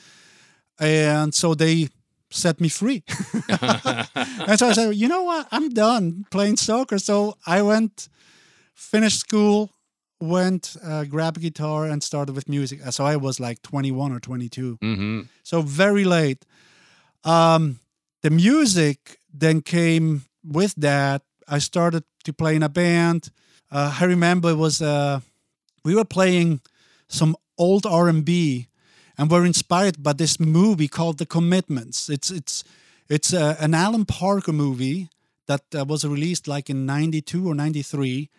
And 0.80 1.34
so 1.34 1.56
they 1.56 1.90
set 2.32 2.60
me 2.60 2.70
free. 2.70 3.04
and 3.50 4.58
so 4.60 4.68
I 4.68 4.74
said, 4.74 4.96
you 4.96 5.08
know 5.08 5.24
what? 5.24 5.48
I'm 5.52 5.70
done 5.70 6.26
playing 6.32 6.58
soccer. 6.58 6.98
So 6.98 7.38
I 7.46 7.62
went, 7.62 8.10
finished 8.74 9.20
school, 9.20 9.72
went, 10.20 10.76
uh, 10.84 11.04
grabbed 11.06 11.38
a 11.38 11.40
guitar, 11.42 11.86
and 11.86 12.02
started 12.02 12.36
with 12.36 12.50
music. 12.50 12.82
So 12.92 13.06
I 13.06 13.18
was 13.18 13.40
like 13.40 13.62
21 13.62 14.12
or 14.12 14.20
22. 14.20 14.78
mm-hmm. 14.78 15.22
So 15.44 15.62
very 15.62 16.06
late. 16.06 16.46
Um, 17.24 17.80
the 18.24 18.30
music 18.30 19.20
then 19.34 19.62
came 19.62 20.24
with 20.44 20.74
that. 20.76 21.22
I 21.48 21.60
started 21.60 22.04
to 22.24 22.34
play 22.34 22.56
in 22.56 22.64
a 22.64 22.70
band. 22.70 23.30
Uh, 23.70 23.98
I 24.00 24.06
remember 24.06 24.50
it 24.50 24.58
was 24.58 24.82
uh, 24.82 25.22
we 25.84 25.96
were 25.96 26.06
playing 26.06 26.62
some 27.08 27.36
old 27.58 27.86
R 27.86 28.08
and 28.08 28.24
B, 28.24 28.68
and 29.22 29.30
we 29.30 29.38
were 29.38 29.46
inspired 29.46 30.02
by 30.02 30.14
this 30.14 30.40
movie 30.40 30.88
called 30.88 31.20
The 31.20 31.28
Commitments. 31.28 32.10
It's 32.10 32.32
it's 32.32 32.64
it's 33.08 33.32
uh, 33.36 33.56
an 33.60 33.76
Alan 33.76 34.04
Parker 34.04 34.52
movie 34.52 35.10
that 35.46 35.62
uh, 35.76 35.86
was 35.86 36.04
released 36.04 36.48
like 36.48 36.72
in 36.72 36.88
'92 36.88 37.48
or 37.48 37.54
'93, 37.54 38.32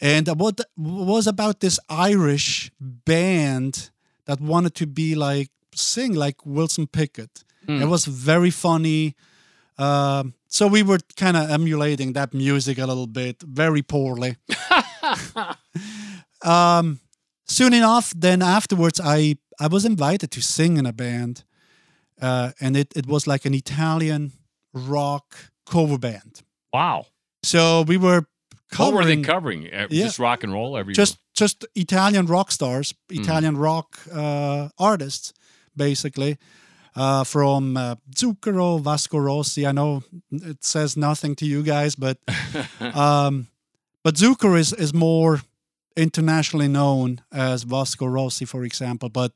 and 0.00 0.26
what 0.28 0.58
was 0.78 1.26
about 1.26 1.60
this 1.60 1.78
Irish 1.90 2.70
band 2.80 3.90
that 4.24 4.40
wanted 4.40 4.74
to 4.76 4.86
be 4.86 5.14
like 5.14 5.50
sing 5.74 6.14
like 6.14 6.46
Wilson 6.46 6.86
Pickett. 6.86 7.44
It 7.68 7.86
was 7.86 8.06
very 8.06 8.50
funny. 8.50 9.14
Um, 9.76 10.32
so 10.48 10.66
we 10.66 10.82
were 10.82 11.00
kind 11.16 11.36
of 11.36 11.50
emulating 11.50 12.14
that 12.14 12.32
music 12.32 12.78
a 12.78 12.86
little 12.86 13.06
bit, 13.06 13.42
very 13.42 13.82
poorly. 13.82 14.36
um, 16.42 17.00
soon 17.44 17.74
enough, 17.74 18.14
then 18.16 18.40
afterwards, 18.40 18.98
I 18.98 19.36
I 19.60 19.66
was 19.68 19.84
invited 19.84 20.30
to 20.30 20.40
sing 20.40 20.76
in 20.78 20.86
a 20.86 20.92
band, 20.92 21.44
uh, 22.20 22.52
and 22.60 22.76
it 22.76 22.92
it 22.96 23.06
was 23.06 23.26
like 23.26 23.44
an 23.44 23.54
Italian 23.54 24.32
rock 24.72 25.24
cover 25.66 25.98
band. 25.98 26.42
Wow. 26.72 27.06
So 27.42 27.82
we 27.82 27.96
were 27.96 28.24
covering. 28.70 28.94
What 28.94 29.04
were 29.04 29.04
they 29.04 29.22
covering? 29.22 29.66
Uh, 29.66 29.86
Yeah. 29.90 30.04
Just 30.06 30.18
rock 30.18 30.42
and 30.44 30.52
roll 30.52 30.76
every 30.76 30.94
just 30.94 31.18
just 31.34 31.64
Italian 31.74 32.26
rock 32.26 32.50
stars, 32.52 32.94
Italian 33.10 33.56
rock 33.56 33.98
uh, 34.12 34.68
artists, 34.78 35.32
basically. 35.76 36.36
Uh, 36.96 37.22
from 37.24 37.76
uh, 37.76 37.94
Zucchero, 38.16 38.80
Vasco 38.80 39.18
Rossi. 39.18 39.64
I 39.64 39.70
know 39.72 40.02
it 40.32 40.64
says 40.64 40.96
nothing 40.96 41.36
to 41.36 41.46
you 41.46 41.62
guys, 41.62 41.94
but 41.94 42.18
um, 42.80 43.46
but 44.02 44.16
Zucchero 44.16 44.58
is, 44.58 44.72
is 44.72 44.92
more 44.92 45.40
internationally 46.00 46.68
known 46.68 47.20
as 47.32 47.62
Vasco 47.64 48.06
Rossi, 48.06 48.44
for 48.44 48.64
example. 48.64 49.08
But 49.08 49.32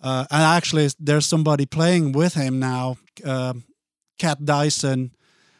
uh, 0.00 0.26
and 0.30 0.42
actually, 0.42 0.88
there's 0.98 1.26
somebody 1.26 1.66
playing 1.66 2.12
with 2.12 2.34
him 2.34 2.58
now, 2.58 2.96
uh, 3.24 3.54
Kat 4.18 4.44
Dyson, 4.44 5.12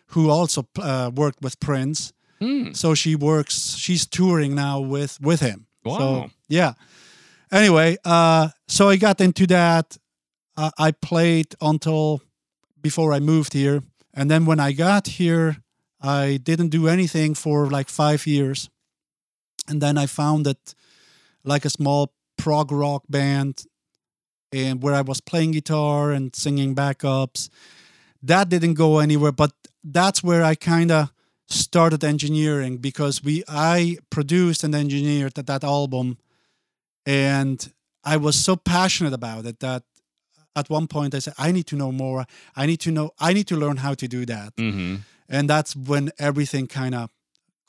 who 0.09 0.31
also 0.31 0.67
uh, 0.79 1.11
worked 1.15 1.43
with 1.43 1.59
Prince. 1.61 2.13
Hmm. 2.41 2.73
So 2.73 2.95
she 2.95 3.17
works. 3.17 3.77
She's 3.77 4.07
touring 4.07 4.55
now 4.55 4.81
with 4.81 5.19
with 5.21 5.41
him. 5.41 5.67
Wow. 5.85 5.99
So 5.99 6.31
yeah. 6.49 6.73
Anyway, 7.51 7.97
uh, 8.05 8.49
so 8.69 8.89
I 8.89 8.97
got 8.97 9.21
into 9.21 9.47
that. 9.47 9.97
Uh, 10.57 10.71
I 10.79 10.91
played 10.91 11.55
until 11.61 12.23
before 12.81 13.13
I 13.13 13.21
moved 13.21 13.53
here, 13.53 13.83
and 14.13 14.31
then 14.31 14.47
when 14.47 14.61
I 14.61 14.73
got 14.73 15.07
here, 15.07 15.57
I 16.01 16.39
didn't 16.43 16.69
do 16.69 16.89
anything 16.89 17.35
for 17.35 17.67
like 17.71 17.89
five 17.89 18.27
years, 18.27 18.69
and 19.69 19.81
then 19.81 19.99
I 19.99 20.07
founded 20.07 20.57
like 21.45 21.65
a 21.65 21.71
small 21.71 22.13
prog 22.37 22.73
rock 22.73 23.05
band, 23.09 23.65
and 24.53 24.83
where 24.83 24.95
I 24.95 25.03
was 25.03 25.21
playing 25.21 25.53
guitar 25.53 26.13
and 26.13 26.35
singing 26.35 26.75
backups. 26.75 27.49
That 28.23 28.49
didn't 28.49 28.75
go 28.75 28.99
anywhere, 28.99 29.33
but 29.33 29.53
that's 29.85 30.23
where 30.23 30.43
I 30.43 30.55
kind 30.55 30.91
of 30.91 31.13
started 31.49 32.03
engineering 32.03 32.79
because 32.79 33.23
we 33.23 33.45
I 33.49 33.99
produced 34.11 34.65
and 34.65 34.75
engineered 34.75 35.35
that, 35.35 35.47
that 35.47 35.63
album 35.63 36.19
and 37.05 37.73
I 38.05 38.17
was 38.17 38.37
so 38.37 38.57
passionate 38.57 39.13
about 39.13 39.47
it 39.47 39.61
that 39.61 39.85
at 40.57 40.69
one 40.71 40.89
point 40.89 41.15
I 41.15 41.21
said 41.21 41.35
I 41.39 41.53
need 41.53 41.67
to 41.69 41.77
know 41.77 41.93
more 41.93 42.27
I 42.57 42.67
need 42.67 42.81
to 42.81 42.91
know 42.91 43.13
I 43.21 43.33
need 43.33 43.47
to 43.49 43.57
learn 43.57 43.77
how 43.77 43.95
to 43.95 44.09
do 44.09 44.27
that 44.27 44.57
Mm-hmm. 44.57 44.97
and 45.29 45.49
that's 45.49 45.77
when 45.77 46.11
everything 46.19 46.67
kind 46.67 46.95
of 46.95 47.11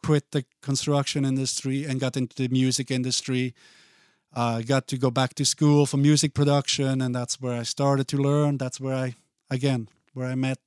quit 0.03 0.31
the 0.31 0.45
construction 0.61 1.25
industry 1.25 1.85
and 1.85 1.99
got 1.99 2.17
into 2.17 2.35
the 2.35 2.47
music 2.49 2.91
industry 2.91 3.53
uh, 4.35 4.61
got 4.61 4.87
to 4.87 4.97
go 4.97 5.09
back 5.09 5.33
to 5.33 5.45
school 5.45 5.85
for 5.85 5.97
music 5.97 6.33
production 6.33 7.01
and 7.01 7.15
that's 7.15 7.41
where 7.41 7.59
I 7.59 7.63
started 7.63 8.07
to 8.09 8.17
learn 8.17 8.57
that's 8.57 8.79
where 8.79 8.95
I 8.95 9.15
again 9.49 9.89
where 10.13 10.27
I 10.27 10.35
met 10.35 10.59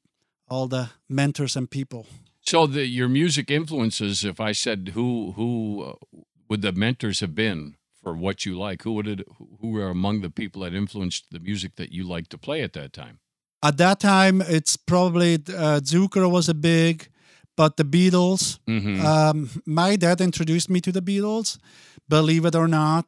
all 0.48 0.66
the 0.66 0.90
mentors 1.08 1.56
and 1.56 1.70
people 1.70 2.06
So 2.42 2.66
the 2.66 2.86
your 2.86 3.08
music 3.08 3.50
influences. 3.50 4.24
If 4.24 4.40
I 4.40 4.52
said 4.52 4.92
who 4.94 5.32
who 5.36 5.50
uh, 5.84 6.16
would 6.48 6.62
the 6.62 6.72
mentors 6.72 7.20
have 7.20 7.34
been 7.34 7.76
for 8.02 8.14
what 8.14 8.46
you 8.46 8.58
like, 8.58 8.82
who 8.82 8.92
would 8.94 9.06
it? 9.06 9.20
Who 9.60 9.68
were 9.70 9.90
among 9.90 10.22
the 10.22 10.30
people 10.30 10.62
that 10.62 10.74
influenced 10.74 11.26
the 11.30 11.38
music 11.38 11.76
that 11.76 11.92
you 11.92 12.02
liked 12.14 12.30
to 12.30 12.38
play 12.38 12.62
at 12.62 12.72
that 12.72 12.92
time? 12.92 13.20
at 13.62 13.76
that 13.76 14.00
time 14.00 14.42
it's 14.42 14.76
probably 14.76 15.34
uh, 15.34 15.80
Zucchero 15.80 16.30
was 16.30 16.48
a 16.48 16.54
big 16.54 17.08
but 17.60 17.72
the 17.80 17.84
Beatles 17.96 18.42
Mm-hmm. 18.66 18.96
um, 19.12 19.36
my 19.80 19.90
dad 20.04 20.18
introduced 20.20 20.68
me 20.74 20.80
to 20.86 20.92
the 20.92 21.02
Beatles 21.10 21.58
believe 22.08 22.44
it 22.48 22.54
or 22.62 22.68
not 22.68 23.06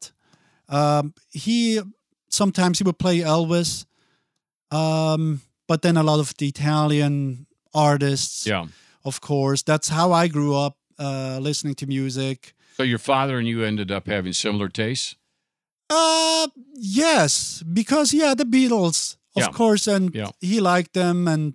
um, 0.78 1.04
he 1.44 1.80
sometimes 2.40 2.78
he 2.78 2.84
would 2.84 2.98
play 2.98 3.16
Elvis 3.36 3.70
um, 4.70 5.40
but 5.68 5.82
then 5.82 5.96
a 5.96 6.02
lot 6.02 6.20
of 6.20 6.28
the 6.38 6.46
Italian 6.48 7.46
artists 7.74 8.46
yeah. 8.46 8.66
of 9.04 9.20
course 9.20 9.62
that's 9.70 9.88
how 9.88 10.12
I 10.22 10.28
grew 10.28 10.54
up 10.66 10.76
uh, 10.98 11.38
listening 11.48 11.74
to 11.76 11.86
music 11.86 12.38
So 12.76 12.82
your 12.84 12.98
father 13.12 13.38
and 13.38 13.46
you 13.48 13.64
ended 13.64 13.90
up 13.90 14.06
having 14.06 14.32
similar 14.34 14.68
tastes. 14.68 15.16
Uh 15.90 16.46
yes, 17.04 17.62
because 17.80 18.16
yeah, 18.16 18.34
the 18.34 18.44
Beatles, 18.56 19.16
of 19.36 19.42
Yeah. 19.42 19.52
course, 19.52 19.84
and 19.94 20.14
Yeah. 20.14 20.30
he 20.40 20.56
liked 20.72 20.92
them, 20.94 21.28
and 21.28 21.54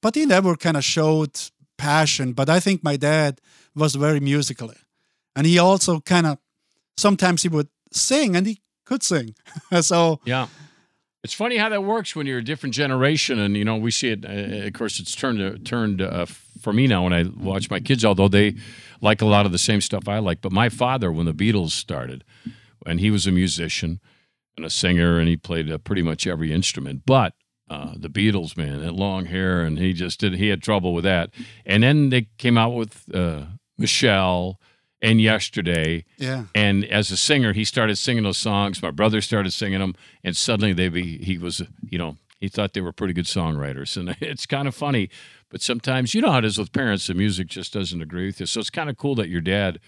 but 0.00 0.14
he 0.14 0.24
never 0.26 0.56
kind 0.56 0.76
of 0.76 0.84
showed 0.84 1.34
passion. 1.76 2.32
But 2.32 2.48
I 2.48 2.60
think 2.60 2.82
my 2.82 2.96
dad 2.96 3.40
was 3.74 3.94
very 3.94 4.20
musical. 4.20 4.72
and 5.34 5.46
he 5.46 5.58
also 5.58 6.00
kind 6.00 6.26
of 6.26 6.38
sometimes 6.96 7.42
he 7.42 7.48
would 7.48 7.68
sing, 7.92 8.36
and 8.36 8.46
he 8.46 8.60
could 8.84 9.02
sing. 9.02 9.34
so 9.80 10.20
Yeah. 10.24 10.48
It's 11.24 11.34
funny 11.34 11.56
how 11.56 11.68
that 11.68 11.84
works 11.84 12.16
when 12.16 12.26
you're 12.26 12.38
a 12.38 12.44
different 12.44 12.74
generation, 12.74 13.38
and 13.38 13.56
you 13.56 13.64
know 13.64 13.76
we 13.76 13.92
see 13.92 14.08
it. 14.08 14.24
Uh, 14.24 14.66
of 14.66 14.72
course, 14.72 14.98
it's 14.98 15.14
turned 15.14 15.64
turned 15.64 16.02
uh, 16.02 16.26
for 16.60 16.72
me 16.72 16.88
now 16.88 17.04
when 17.04 17.12
I 17.12 17.22
watch 17.22 17.70
my 17.70 17.78
kids. 17.78 18.04
Although 18.04 18.26
they 18.26 18.56
like 19.00 19.22
a 19.22 19.26
lot 19.26 19.46
of 19.46 19.52
the 19.52 19.58
same 19.58 19.80
stuff 19.80 20.08
I 20.08 20.18
like, 20.18 20.40
but 20.40 20.50
my 20.50 20.68
father, 20.68 21.12
when 21.12 21.26
the 21.26 21.32
Beatles 21.32 21.70
started, 21.70 22.24
and 22.84 22.98
he 22.98 23.12
was 23.12 23.28
a 23.28 23.30
musician 23.30 24.00
and 24.56 24.66
a 24.66 24.70
singer, 24.70 25.20
and 25.20 25.28
he 25.28 25.36
played 25.36 25.70
uh, 25.70 25.78
pretty 25.78 26.02
much 26.02 26.26
every 26.26 26.52
instrument. 26.52 27.02
But 27.06 27.34
uh, 27.72 27.94
the 27.96 28.10
Beatles, 28.10 28.56
man, 28.56 28.80
that 28.80 28.92
long 28.92 29.26
hair, 29.26 29.62
and 29.62 29.78
he 29.78 29.92
just 29.92 30.20
did. 30.20 30.34
He 30.34 30.48
had 30.48 30.62
trouble 30.62 30.92
with 30.92 31.04
that. 31.04 31.30
And 31.64 31.82
then 31.82 32.10
they 32.10 32.28
came 32.36 32.58
out 32.58 32.74
with 32.74 33.04
uh, 33.14 33.44
Michelle, 33.78 34.60
and 35.02 35.20
Yesterday. 35.20 36.04
Yeah. 36.16 36.44
And 36.54 36.84
as 36.84 37.10
a 37.10 37.16
singer, 37.16 37.52
he 37.52 37.64
started 37.64 37.96
singing 37.96 38.22
those 38.22 38.38
songs. 38.38 38.82
My 38.82 38.92
brother 38.92 39.20
started 39.20 39.52
singing 39.52 39.80
them, 39.80 39.94
and 40.22 40.36
suddenly 40.36 40.72
they 40.72 40.88
be 40.88 41.18
he 41.18 41.38
was 41.38 41.62
you 41.90 41.98
know 41.98 42.16
he 42.38 42.48
thought 42.48 42.72
they 42.72 42.80
were 42.80 42.92
pretty 42.92 43.12
good 43.12 43.24
songwriters, 43.24 43.96
and 43.96 44.16
it's 44.20 44.46
kind 44.46 44.68
of 44.68 44.74
funny. 44.74 45.10
But 45.48 45.60
sometimes 45.60 46.14
you 46.14 46.22
know 46.22 46.30
how 46.30 46.38
it 46.38 46.44
is 46.44 46.56
with 46.56 46.72
parents, 46.72 47.08
the 47.08 47.14
music 47.14 47.48
just 47.48 47.72
doesn't 47.72 48.00
agree 48.00 48.26
with 48.26 48.40
you. 48.40 48.46
So 48.46 48.60
it's 48.60 48.70
kind 48.70 48.88
of 48.88 48.96
cool 48.96 49.14
that 49.16 49.28
your 49.28 49.40
dad 49.40 49.80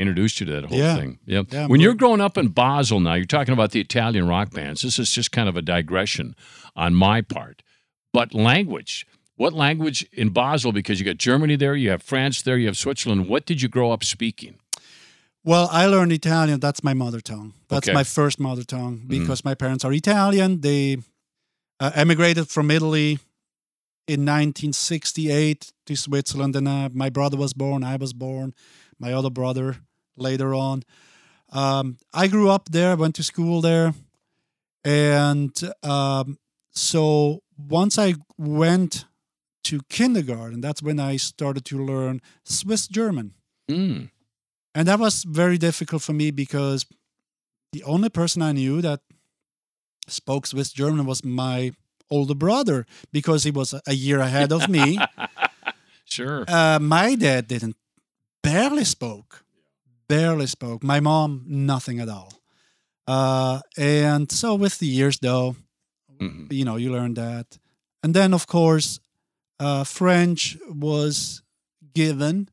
introduced 0.00 0.40
you 0.40 0.46
to 0.46 0.52
that 0.52 0.64
whole 0.66 0.78
Yeah. 0.78 0.96
thing. 0.96 1.18
Yeah. 1.26 1.42
Yeah, 1.50 1.66
when 1.66 1.80
you're 1.80 1.94
growing 1.94 2.20
up 2.20 2.36
in 2.38 2.48
Basel 2.48 3.00
now, 3.00 3.14
you're 3.14 3.24
talking 3.26 3.52
about 3.54 3.70
the 3.72 3.80
Italian 3.80 4.26
rock 4.26 4.50
bands. 4.52 4.82
This 4.82 4.98
is 4.98 5.12
just 5.12 5.30
kind 5.30 5.48
of 5.48 5.56
a 5.56 5.62
digression 5.62 6.34
on 6.74 6.94
my 6.94 7.20
part. 7.22 7.62
But 8.12 8.34
language, 8.34 9.06
what 9.36 9.52
language 9.52 10.04
in 10.12 10.30
Basel? 10.30 10.72
Because 10.72 10.98
you 10.98 11.04
got 11.06 11.18
Germany 11.18 11.56
there, 11.56 11.74
you 11.76 11.90
have 11.90 12.02
France 12.02 12.42
there, 12.42 12.58
you 12.58 12.66
have 12.66 12.76
Switzerland. 12.76 13.28
What 13.28 13.46
did 13.46 13.62
you 13.62 13.68
grow 13.68 13.92
up 13.92 14.02
speaking? 14.04 14.54
Well, 15.44 15.68
I 15.72 15.86
learned 15.86 16.12
Italian. 16.12 16.60
That's 16.60 16.82
my 16.84 16.92
mother 16.94 17.20
tongue. 17.20 17.54
That's 17.68 17.86
Okay. 17.88 17.90
Mm-hmm. 17.92 17.98
my 18.00 18.04
first 18.04 18.38
mother 18.40 18.64
tongue 18.64 19.04
because 19.06 19.44
my 19.44 19.54
parents 19.54 19.84
are 19.84 19.92
Italian. 19.92 20.60
They 20.60 20.98
uh, 21.78 21.92
emigrated 21.94 22.48
from 22.48 22.70
Italy 22.70 23.18
in 24.06 24.26
1968 24.26 25.72
to 25.86 25.96
Switzerland, 25.96 26.56
and 26.56 26.68
uh, 26.68 26.88
my 26.92 27.08
brother 27.10 27.36
was 27.36 27.52
born. 27.54 27.82
I 27.84 27.96
was 27.96 28.12
born. 28.12 28.52
My 28.98 29.12
other 29.14 29.30
brother 29.30 29.76
later 30.20 30.54
on. 30.54 30.82
Um, 31.52 31.96
I 32.12 32.28
grew 32.28 32.48
up 32.50 32.68
there. 32.70 32.96
Went 32.96 33.14
to 33.16 33.22
school 33.22 33.60
there, 33.60 33.94
and 34.84 35.52
um, 35.82 36.38
so 36.70 37.42
once 37.56 37.98
I 37.98 38.14
went 38.38 39.04
to 39.64 39.80
kindergarten, 39.88 40.60
that's 40.60 40.82
when 40.82 41.00
I 41.00 41.16
started 41.16 41.64
to 41.66 41.84
learn 41.84 42.20
Swiss 42.44 42.86
German. 42.88 43.34
Mm. 43.68 44.10
And 44.74 44.88
that 44.88 44.98
was 44.98 45.24
very 45.24 45.58
difficult 45.58 46.02
for 46.02 46.12
me 46.12 46.30
because 46.30 46.86
the 47.72 47.82
only 47.84 48.08
person 48.08 48.42
I 48.42 48.52
knew 48.52 48.80
that 48.80 49.00
spoke 50.06 50.46
Swiss 50.46 50.72
German 50.72 51.04
was 51.06 51.24
my 51.24 51.72
older 52.10 52.34
brother 52.34 52.86
because 53.12 53.44
he 53.44 53.50
was 53.50 53.74
a- 53.86 53.92
year 53.94 54.20
ahead 54.20 54.52
of 54.52 54.68
me. 54.68 54.98
Sure. 56.04 56.44
Uh, 56.48 56.80
my 56.80 57.14
dad 57.14 57.46
didn't, 57.46 57.76
barely 58.42 58.82
spoke, 58.82 59.44
barely 60.10 60.46
spoke. 60.46 60.82
My 60.86 61.00
mom, 61.00 61.44
nothing 61.46 62.00
at 62.00 62.08
all. 62.08 62.32
Uh, 63.06 63.60
and 63.78 64.30
so 64.32 64.48
with 64.56 64.78
the 64.78 64.86
years, 64.98 65.18
though, 65.18 65.56
Mhm. 66.18 66.52
you 66.52 66.64
know, 66.64 66.76
you 66.82 66.90
learn 66.92 67.14
that. 67.14 67.46
And 68.02 68.14
then, 68.14 68.34
of 68.34 68.44
course, 68.46 69.00
uh, 69.66 69.84
French 69.84 70.56
was 70.88 71.42
given 71.94 72.48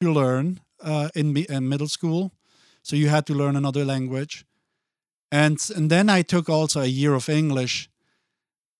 to 0.00 0.12
learn 0.12 0.60
uh, 0.80 1.08
in, 1.14 1.32
mi- 1.32 1.46
in 1.48 1.68
middle 1.68 1.88
school. 1.88 2.30
So 2.82 2.96
you 2.96 3.08
had 3.08 3.24
to 3.26 3.34
learn 3.34 3.56
another 3.56 3.84
language. 3.84 4.44
And, 5.32 5.58
and 5.76 5.90
then 5.90 6.08
I 6.18 6.22
took 6.22 6.48
also 6.48 6.80
a 6.80 6.86
year 7.00 7.14
of 7.14 7.28
English, 7.28 7.88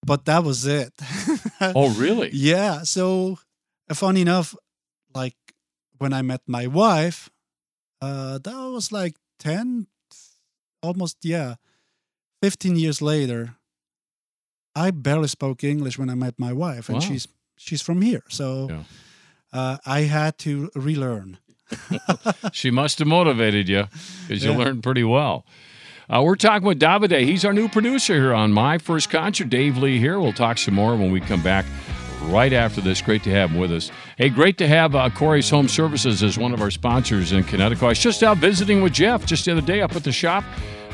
but 0.06 0.24
that 0.24 0.44
was 0.44 0.64
it. 0.66 0.92
Oh, 1.74 1.88
really? 1.98 2.30
yeah. 2.32 2.84
So, 2.84 3.38
uh, 3.90 3.94
funny 3.94 4.20
enough, 4.20 4.54
like 5.14 5.36
when 5.98 6.12
I 6.12 6.22
met 6.22 6.42
my 6.46 6.66
wife, 6.66 7.30
uh, 8.00 8.38
that 8.38 8.70
was 8.72 8.92
like 8.92 9.16
10, 9.40 9.86
almost, 10.82 11.18
yeah, 11.22 11.54
15 12.42 12.76
years 12.76 13.00
later. 13.02 13.54
I 14.74 14.90
barely 14.90 15.28
spoke 15.28 15.64
English 15.64 15.98
when 15.98 16.10
I 16.10 16.14
met 16.14 16.34
my 16.38 16.52
wife, 16.52 16.88
and 16.88 16.96
Wow. 16.96 17.00
she's 17.08 17.28
she's 17.56 17.80
from 17.82 18.02
here. 18.02 18.22
So 18.28 18.68
Yeah. 18.70 18.82
uh, 19.52 19.78
I 19.86 20.00
had 20.02 20.36
to 20.38 20.70
relearn. 20.74 21.38
she 22.52 22.70
must 22.70 22.98
have 22.98 23.08
motivated 23.08 23.68
you 23.68 23.84
because 24.28 24.44
you 24.44 24.50
Yeah. 24.50 24.58
learned 24.58 24.82
pretty 24.82 25.02
well. 25.04 25.46
Uh, 26.08 26.22
we're 26.22 26.36
talking 26.36 26.66
with 26.68 26.78
Davide. 26.78 27.24
He's 27.24 27.44
our 27.44 27.52
new 27.54 27.68
producer 27.68 28.14
here 28.14 28.34
on 28.34 28.52
My 28.52 28.78
First 28.78 29.08
Concert. 29.10 29.48
Dave 29.48 29.76
Lee 29.78 29.98
here. 29.98 30.20
We'll 30.20 30.32
talk 30.34 30.58
some 30.58 30.74
more 30.74 30.94
when 30.94 31.10
we 31.10 31.20
come 31.20 31.42
back 31.42 31.64
right 32.26 32.52
after 32.52 32.80
this. 32.80 33.00
Great 33.00 33.22
to 33.24 33.30
have 33.30 33.50
him 33.50 33.58
with 33.58 33.72
us. 33.72 33.90
Hey, 34.16 34.28
great 34.28 34.58
to 34.58 34.68
have 34.68 34.94
uh, 34.94 35.08
Aquarius 35.12 35.50
Home 35.50 35.68
Services 35.68 36.22
as 36.22 36.38
one 36.38 36.52
of 36.52 36.60
our 36.60 36.70
sponsors 36.70 37.32
in 37.32 37.44
Kinetico. 37.44 37.84
I 37.84 37.88
was 37.88 37.98
just 37.98 38.22
out 38.22 38.38
visiting 38.38 38.82
with 38.82 38.92
Jeff 38.92 39.26
just 39.26 39.44
the 39.44 39.52
other 39.52 39.60
day 39.60 39.80
up 39.80 39.96
at 39.96 40.04
the 40.04 40.12
shop. 40.12 40.44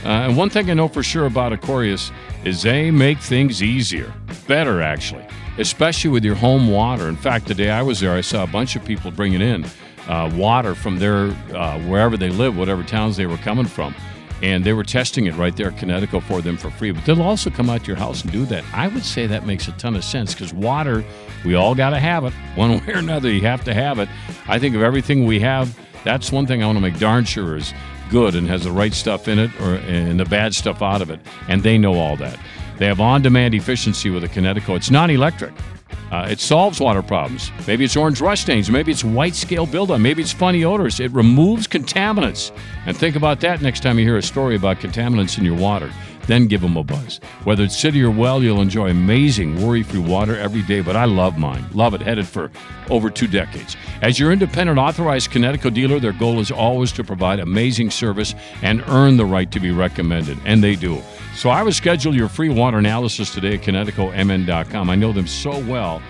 Uh, 0.05 0.09
and 0.09 0.37
one 0.37 0.51
thing 0.51 0.68
I 0.71 0.75
know 0.75 0.88
for 0.88 1.03
sure 1.03 1.27
about 1.27 1.53
Aquarius 1.53 2.11
is 2.45 2.62
they 2.62 2.90
make 2.90 3.18
things 3.18 3.62
easier, 3.62 4.12
better 4.49 4.83
actually, 4.83 5.25
especially 5.59 6.11
with 6.11 6.25
your 6.25 6.35
home 6.35 6.68
water. 6.68 7.09
In 7.09 7.16
fact, 7.16 7.47
the 7.47 7.55
day 7.55 7.71
I 7.71 7.83
was 7.83 8.01
there, 8.01 8.12
I 8.12 8.21
saw 8.21 8.42
a 8.42 8.49
bunch 8.49 8.75
of 8.75 8.85
people 8.85 9.12
bringing 9.12 9.40
in 9.40 9.64
uh, 10.09 10.31
water 10.35 10.75
from 10.75 10.99
their 10.99 11.27
uh, 11.55 11.79
wherever 11.83 12.16
they 12.16 12.31
live, 12.31 12.57
whatever 12.57 12.83
towns 12.83 13.16
they 13.16 13.27
were 13.27 13.37
coming 13.38 13.66
from, 13.66 13.95
and 14.42 14.64
they 14.64 14.72
were 14.72 14.83
testing 14.85 15.26
it 15.26 15.35
right 15.37 15.57
there 15.57 15.68
at 15.68 15.76
Kinetico 15.76 16.22
for 16.22 16.42
them 16.42 16.57
for 16.57 16.70
free. 16.70 16.90
But 16.90 17.05
they'll 17.05 17.22
also 17.22 17.48
come 17.48 17.70
out 17.70 17.83
to 17.83 17.87
your 17.87 17.96
house 17.96 18.22
and 18.22 18.33
do 18.33 18.44
that. 18.46 18.64
I 18.74 18.88
would 18.88 19.05
say 19.05 19.26
that 19.28 19.46
makes 19.46 19.68
a 19.68 19.72
ton 19.72 19.94
of 19.94 20.05
sense 20.05 20.35
because 20.35 20.52
water, 20.52 21.05
we 21.44 21.55
all 21.55 21.74
got 21.74 21.90
to 21.90 21.98
have 21.98 22.24
it 22.24 22.33
one 22.57 22.72
way 22.72 22.92
or 22.92 22.98
another. 22.98 23.31
You 23.31 23.42
have 23.42 23.64
to 23.64 23.74
have 23.74 23.98
it. 23.98 24.09
I 24.48 24.59
think 24.59 24.74
of 24.74 24.83
everything 24.83 25.24
we 25.24 25.40
have. 25.40 25.78
That's 26.05 26.33
one 26.33 26.46
thing 26.46 26.62
I 26.62 26.66
want 26.66 26.76
to 26.76 26.83
make 26.83 26.98
darn 26.98 27.24
sure 27.24 27.57
is 27.57 27.72
good 28.11 28.35
and 28.35 28.48
has 28.48 28.64
the 28.64 28.72
right 28.72 28.92
stuff 28.92 29.28
in 29.28 29.38
it 29.38 29.50
or 29.61 29.76
and 29.76 30.18
the 30.18 30.24
bad 30.24 30.55
stuff 30.55 30.83
out 30.83 31.00
of 31.00 31.11
it. 31.11 31.20
And 31.48 31.62
they 31.62 31.78
know 31.78 31.94
all 31.94 32.16
that. 32.16 32.38
They 32.78 32.87
have 32.87 33.00
on-demand 33.00 33.55
efficiency 33.55 34.11
with 34.11 34.24
a 34.24 34.28
Kinetico. 34.28 34.74
It's 34.76 34.90
non-electric. 34.90 35.55
Uh, 36.11 36.26
it 36.31 36.40
solves 36.40 36.78
water 36.78 37.02
problems. 37.02 37.50
Maybe 37.66 37.85
it's 37.85 37.96
orange 37.96 38.20
rust 38.20 38.42
stains. 38.42 38.70
Maybe 38.70 38.92
it's 38.92 39.02
white 39.02 39.35
scale 39.35 39.66
buildup. 39.66 40.00
Maybe 40.00 40.22
it's 40.22 40.33
funny 40.33 40.64
odors. 40.64 41.00
It 41.00 41.11
removes 41.12 41.66
contaminants. 41.66 42.52
And 42.87 42.96
think 42.96 43.16
about 43.16 43.40
that 43.40 43.62
next 43.62 43.83
time 43.83 43.98
you 43.98 44.05
hear 44.05 44.18
a 44.18 44.22
story 44.22 44.57
about 44.57 44.78
contaminants 44.78 45.38
in 45.38 45.44
your 45.44 45.57
water. 45.57 45.90
Then 46.27 46.47
give 46.47 46.61
them 46.61 46.77
a 46.77 46.85
buzz. 46.85 47.21
Whether 47.45 47.65
it's 47.65 47.77
city 47.77 48.03
or 48.03 48.11
well, 48.11 48.43
you'll 48.43 48.61
enjoy 48.61 48.91
amazing 48.91 49.65
worry 49.65 49.83
free 49.83 50.01
water 50.01 50.37
every 50.37 50.63
day. 50.63 50.81
But 50.81 50.97
I 50.97 51.05
love 51.05 51.39
mine. 51.39 51.65
Love 51.73 51.95
it. 51.95 52.01
Headed 52.01 52.27
for 52.27 52.51
over 52.91 53.11
two 53.11 53.27
decades. 53.27 53.77
As 54.03 54.19
your 54.19 54.33
independent 54.33 54.79
authorized 54.79 55.31
Kinetico 55.31 55.73
dealer, 55.73 55.99
their 55.99 56.13
goal 56.13 56.41
is 56.41 56.51
always 56.51 56.93
to 56.93 57.05
provide 57.05 57.41
amazing 57.41 57.91
service 57.91 58.35
and 58.63 58.83
earn 58.89 59.17
the 59.17 59.27
right 59.27 59.51
to 59.51 59.61
be 59.61 59.71
recommended. 59.71 60.39
And 60.45 60.63
they 60.63 60.77
do. 60.77 61.01
So 61.35 61.51
I 61.51 61.63
would 61.63 61.75
schedule 61.75 62.15
your 62.15 62.29
free 62.29 62.51
water 62.51 62.79
analysis 62.79 63.33
today 63.33 63.55
at 63.55 63.63
KineticoMN.com. 63.63 64.91
I 64.91 64.95
know 64.95 65.13
them 65.13 65.27
so 65.27 65.59
well 65.65 66.03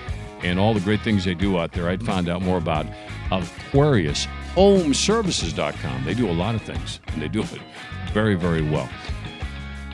and 0.42 0.58
all 0.58 0.74
the 0.74 0.80
great 0.80 1.00
things 1.02 1.24
they 1.24 1.34
do 1.34 1.58
out 1.58 1.72
there. 1.72 1.88
I'd 1.88 2.02
find 2.02 2.28
out 2.28 2.42
more 2.42 2.58
about 2.58 2.86
Aquarius 3.30 4.26
Homeservices.com. 4.54 6.04
They 6.04 6.12
do 6.12 6.28
a 6.28 6.32
lot 6.32 6.54
of 6.54 6.62
things, 6.62 7.00
and 7.08 7.22
they 7.22 7.28
do 7.28 7.40
it 7.40 7.60
very, 8.12 8.34
very 8.34 8.60
well. 8.60 8.88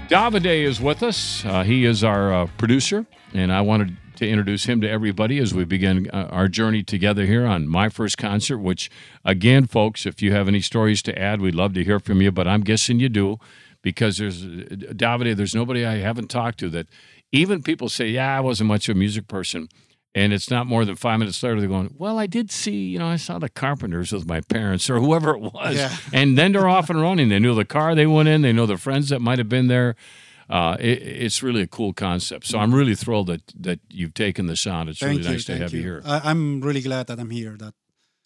Davide 0.08 0.64
is 0.64 0.80
with 0.80 1.02
us. 1.02 1.44
Uh, 1.44 1.64
he 1.64 1.84
is 1.84 2.02
our 2.02 2.32
uh, 2.32 2.46
producer, 2.56 3.04
and 3.34 3.52
I 3.52 3.60
wanted 3.60 3.98
to 4.16 4.26
introduce 4.26 4.64
him 4.64 4.80
to 4.80 4.88
everybody 4.88 5.38
as 5.38 5.52
we 5.52 5.66
begin 5.66 6.08
uh, 6.10 6.28
our 6.30 6.48
journey 6.48 6.82
together 6.82 7.26
here 7.26 7.44
on 7.44 7.68
My 7.68 7.90
First 7.90 8.16
Concert. 8.16 8.56
Which, 8.56 8.90
again, 9.22 9.66
folks, 9.66 10.06
if 10.06 10.22
you 10.22 10.32
have 10.32 10.48
any 10.48 10.62
stories 10.62 11.02
to 11.02 11.18
add, 11.18 11.42
we'd 11.42 11.54
love 11.54 11.74
to 11.74 11.84
hear 11.84 12.00
from 12.00 12.22
you. 12.22 12.32
But 12.32 12.48
I'm 12.48 12.62
guessing 12.62 13.00
you 13.00 13.10
do, 13.10 13.38
because 13.82 14.16
there's 14.16 14.46
Davide. 14.46 15.36
There's 15.36 15.54
nobody 15.54 15.84
I 15.84 15.98
haven't 15.98 16.28
talked 16.28 16.58
to 16.60 16.70
that 16.70 16.86
even 17.30 17.62
people 17.62 17.90
say, 17.90 18.08
"Yeah, 18.08 18.34
I 18.34 18.40
wasn't 18.40 18.68
much 18.68 18.88
of 18.88 18.96
a 18.96 18.98
music 18.98 19.28
person." 19.28 19.68
And 20.14 20.32
it's 20.32 20.50
not 20.50 20.66
more 20.66 20.84
than 20.84 20.96
five 20.96 21.18
minutes 21.18 21.42
later, 21.42 21.60
they're 21.60 21.68
going, 21.68 21.94
Well, 21.98 22.18
I 22.18 22.26
did 22.26 22.50
see, 22.50 22.86
you 22.88 22.98
know, 22.98 23.06
I 23.06 23.16
saw 23.16 23.38
the 23.38 23.48
Carpenters 23.50 24.10
with 24.12 24.26
my 24.26 24.40
parents 24.40 24.88
or 24.90 24.98
whoever 25.00 25.34
it 25.36 25.40
was. 25.40 25.76
Yeah. 25.76 25.94
And 26.12 26.36
then 26.36 26.52
they're 26.52 26.68
off 26.68 26.88
and 26.90 27.00
running. 27.00 27.28
They 27.28 27.38
knew 27.38 27.54
the 27.54 27.64
car 27.64 27.94
they 27.94 28.06
went 28.06 28.28
in, 28.28 28.42
they 28.42 28.52
know 28.52 28.66
the 28.66 28.78
friends 28.78 29.10
that 29.10 29.20
might 29.20 29.38
have 29.38 29.48
been 29.48 29.68
there. 29.68 29.94
Uh, 30.50 30.78
it, 30.80 31.02
it's 31.02 31.42
really 31.42 31.60
a 31.60 31.66
cool 31.66 31.92
concept. 31.92 32.46
So 32.46 32.58
I'm 32.58 32.74
really 32.74 32.94
thrilled 32.94 33.26
that, 33.26 33.42
that 33.60 33.80
you've 33.90 34.14
taken 34.14 34.46
this 34.46 34.66
on. 34.66 34.88
It's 34.88 34.98
Thank 34.98 35.18
really 35.18 35.24
you. 35.24 35.30
nice 35.34 35.44
to 35.44 35.56
have 35.58 35.74
you, 35.74 35.82
here. 35.82 36.02
I, 36.06 36.30
I'm 36.30 36.62
really 36.62 36.80
glad 36.80 37.06
that 37.08 37.20
I'm 37.20 37.28
here. 37.28 37.54
That 37.58 37.74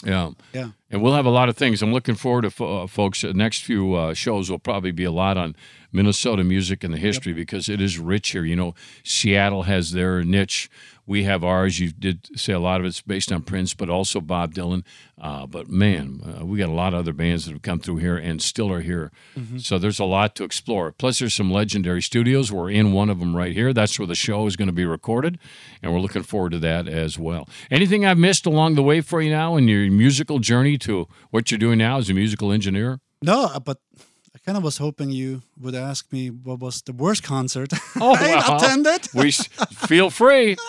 Yeah. 0.04 0.30
yeah. 0.52 0.68
And 0.88 1.02
we'll 1.02 1.14
have 1.14 1.26
a 1.26 1.30
lot 1.30 1.48
of 1.48 1.56
things. 1.56 1.82
I'm 1.82 1.92
looking 1.92 2.14
forward 2.14 2.42
to 2.42 2.50
fo- 2.50 2.84
uh, 2.84 2.86
folks. 2.86 3.22
The 3.22 3.34
next 3.34 3.64
few 3.64 3.94
uh, 3.94 4.14
shows 4.14 4.48
will 4.50 4.60
probably 4.60 4.92
be 4.92 5.02
a 5.02 5.10
lot 5.10 5.36
on 5.36 5.56
Minnesota 5.90 6.44
music 6.44 6.84
and 6.84 6.94
the 6.94 6.98
history 6.98 7.32
because 7.32 7.68
it 7.68 7.80
is 7.80 7.98
rich 7.98 8.30
here. 8.30 8.44
You 8.44 8.54
know, 8.56 8.74
Seattle 9.02 9.64
has 9.64 9.90
their 9.90 10.22
niche. 10.22 10.70
We 11.06 11.24
have 11.24 11.42
ours. 11.42 11.80
You 11.80 11.90
did 11.90 12.28
say 12.38 12.52
a 12.52 12.60
lot 12.60 12.80
of 12.80 12.86
it's 12.86 13.00
based 13.00 13.32
on 13.32 13.42
Prince, 13.42 13.74
but 13.74 13.90
also 13.90 14.20
Bob 14.20 14.54
Dylan. 14.54 14.84
Uh, 15.20 15.46
but 15.46 15.68
man, 15.68 16.20
uh, 16.40 16.44
we 16.44 16.58
got 16.58 16.68
a 16.68 16.72
lot 16.72 16.94
of 16.94 17.00
other 17.00 17.12
bands 17.12 17.44
that 17.44 17.52
have 17.52 17.62
come 17.62 17.80
through 17.80 17.96
here 17.96 18.16
and 18.16 18.40
still 18.40 18.72
are 18.72 18.80
here. 18.80 19.10
So 19.58 19.78
there's 19.78 19.98
a 19.98 20.04
lot 20.04 20.34
to 20.36 20.44
explore. 20.44 20.92
Plus, 20.92 21.18
there's 21.18 21.34
some 21.34 21.50
legendary 21.50 22.02
studios. 22.02 22.52
We're 22.52 22.70
in 22.70 22.92
one 22.92 23.10
of 23.10 23.18
them 23.18 23.36
right 23.36 23.52
here. 23.52 23.72
That's 23.72 23.98
where 23.98 24.06
the 24.06 24.14
show 24.14 24.46
is 24.46 24.56
going 24.56 24.68
to 24.68 24.72
be 24.72 24.84
recorded, 24.84 25.38
and 25.82 25.92
we're 25.92 26.00
looking 26.00 26.22
forward 26.22 26.52
to 26.52 26.58
that 26.60 26.88
as 26.88 27.18
well. 27.18 27.48
Anything 27.70 28.04
I've 28.04 28.18
missed 28.18 28.46
along 28.46 28.74
the 28.76 28.82
way 28.82 29.00
for 29.00 29.20
you 29.20 29.30
now 29.30 29.56
in 29.56 29.68
your 29.68 29.90
musical 29.90 30.38
journey 30.38 30.78
to 30.78 31.08
what 31.30 31.50
you're 31.50 31.58
doing 31.58 31.78
now 31.78 31.98
as 31.98 32.10
a 32.10 32.14
musical 32.14 32.52
engineer? 32.52 33.00
No, 33.22 33.44
uh, 33.46 33.60
but 33.60 33.78
I 33.98 34.02
kind 34.44 34.58
of 34.58 34.64
was 34.64 34.78
hoping 34.78 35.10
you 35.10 35.42
would 35.60 35.74
ask 35.74 36.12
me 36.12 36.30
what 36.30 36.58
was 36.60 36.82
the 36.82 36.92
worst 36.92 37.22
concert 37.22 37.72
Oh, 38.00 38.14
I 38.16 38.34
well. 38.36 38.56
attended. 38.56 39.08
We 39.14 39.28
s- 39.28 39.46
feel 39.88 40.10
free. 40.10 40.56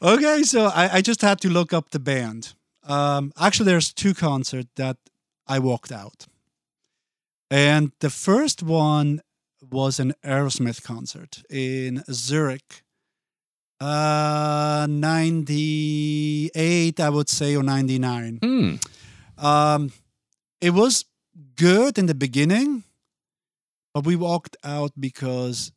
Okay, 0.00 0.44
so 0.44 0.66
I, 0.66 0.98
I 0.98 1.02
just 1.02 1.22
had 1.22 1.40
to 1.40 1.48
look 1.48 1.72
up 1.72 1.90
the 1.90 1.98
band. 1.98 2.54
Um, 2.86 3.32
actually, 3.36 3.66
there's 3.72 3.92
two 3.92 4.14
concerts 4.14 4.68
that 4.76 4.96
I 5.48 5.58
walked 5.58 5.90
out, 5.90 6.28
and 7.50 7.90
the 7.98 8.10
first 8.10 8.62
one 8.62 9.22
was 9.72 9.98
an 9.98 10.14
Aerosmith 10.24 10.84
concert 10.84 11.42
in 11.50 12.04
Zurich. 12.12 12.84
Uh, 13.80 14.86
98, 14.88 17.00
I 17.00 17.10
would 17.10 17.28
say, 17.28 17.54
or 17.56 17.62
99. 17.62 18.38
Hmm. 18.42 18.76
Um, 19.44 19.92
it 20.60 20.70
was 20.70 21.04
good 21.56 21.98
in 21.98 22.06
the 22.06 22.14
beginning, 22.14 22.84
but 23.94 24.04
we 24.04 24.16
walked 24.16 24.56
out 24.64 24.92
because 24.98 25.72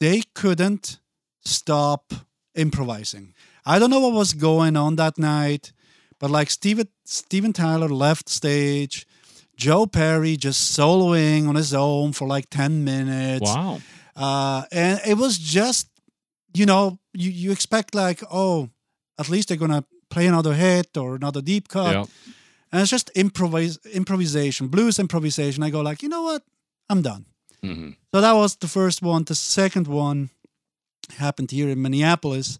they 0.00 0.22
couldn't 0.34 0.98
stop 1.44 2.12
improvising. 2.54 3.34
I 3.64 3.78
don't 3.78 3.90
know 3.90 4.00
what 4.00 4.12
was 4.12 4.32
going 4.32 4.76
on 4.76 4.96
that 4.96 5.18
night, 5.18 5.72
but 6.18 6.30
like 6.30 6.50
Steven 6.50 6.88
Steven 7.04 7.52
Tyler 7.52 7.88
left 7.88 8.28
stage, 8.28 9.06
Joe 9.56 9.86
Perry 9.86 10.36
just 10.36 10.76
soloing 10.76 11.48
on 11.48 11.54
his 11.54 11.72
own 11.74 12.12
for 12.12 12.28
like 12.28 12.50
10 12.50 12.84
minutes. 12.84 13.42
Wow. 13.42 13.80
Uh, 14.14 14.64
and 14.72 15.00
it 15.06 15.16
was 15.16 15.38
just, 15.38 15.88
you 16.54 16.66
know, 16.66 16.98
you, 17.12 17.30
you 17.30 17.52
expect 17.52 17.94
like, 17.94 18.22
oh, 18.30 18.70
at 19.18 19.28
least 19.28 19.48
they're 19.48 19.56
gonna 19.56 19.84
play 20.10 20.26
another 20.26 20.54
hit 20.54 20.96
or 20.96 21.14
another 21.14 21.42
deep 21.42 21.68
cut. 21.68 21.94
Yeah. 21.94 22.04
And 22.72 22.80
it's 22.82 22.90
just 22.90 23.10
improvise 23.14 23.78
improvisation, 23.92 24.68
blues 24.68 24.98
improvisation. 24.98 25.62
I 25.62 25.70
go 25.70 25.80
like, 25.80 26.02
you 26.02 26.08
know 26.08 26.22
what? 26.22 26.42
I'm 26.90 27.02
done. 27.02 27.24
hmm 27.62 27.90
So 28.12 28.20
that 28.20 28.32
was 28.34 28.56
the 28.56 28.68
first 28.68 29.02
one. 29.02 29.24
The 29.24 29.34
second 29.34 29.86
one 29.88 30.28
happened 31.18 31.50
here 31.52 31.68
in 31.70 31.80
Minneapolis 31.80 32.58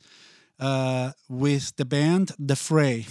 uh, 0.61 1.11
with 1.29 1.75
the 1.77 1.85
band 1.85 2.33
The 2.39 2.57
Fray. 2.57 3.07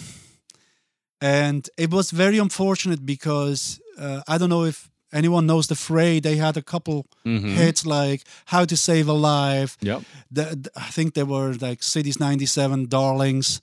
And 1.22 1.70
it 1.78 1.92
was 1.92 2.12
very 2.12 2.38
unfortunate 2.38 3.06
because 3.06 3.80
uh, 3.98 4.22
I 4.28 4.38
don't 4.38 4.50
know 4.50 4.66
if 4.66 4.90
anyone 5.14 5.46
knows 5.46 5.68
The 5.68 5.76
Fray. 5.76 6.20
They 6.20 6.36
had 6.38 6.58
a 6.58 6.62
couple 6.62 7.06
hmm 7.24 7.56
hits 7.56 7.86
like 7.86 8.24
How 8.46 8.66
to 8.66 8.76
Save 8.76 9.08
a 9.10 9.14
Life. 9.14 9.78
Yep. 9.82 10.02
The, 10.32 10.44
the- 10.62 10.72
I 10.76 10.90
think 10.92 11.14
they 11.14 11.24
were 11.24 11.54
like 11.54 11.84
Cities 11.84 12.20
97 12.20 12.88
Darlings 12.88 13.62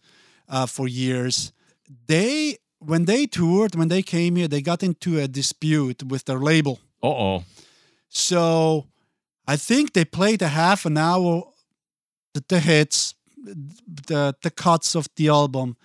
uh, 0.49 0.67
for 0.67 0.89
years. 0.89 1.53
They, 2.07 2.59
when 2.85 3.05
they 3.05 3.27
toured, 3.27 3.75
when 3.75 3.89
they 3.89 4.03
came 4.03 4.37
here, 4.37 4.49
they 4.49 4.63
got 4.63 4.83
into 4.83 5.19
a 5.19 5.29
dispute 5.29 6.03
with 6.03 6.25
their 6.25 6.39
label. 6.39 6.81
Uh 7.03 7.09
oh. 7.09 7.45
So 8.09 8.87
I 9.47 9.57
think 9.57 9.93
they 9.93 10.05
played 10.05 10.43
a 10.43 10.49
half 10.49 10.87
an 10.87 10.97
hour, 10.97 11.45
the, 12.35 12.45
the 12.49 12.61
hits, 12.61 13.15
the 14.07 14.35
the 14.43 14.51
cuts 14.51 14.95
of 14.95 15.09
the 15.17 15.29
album, 15.29 15.77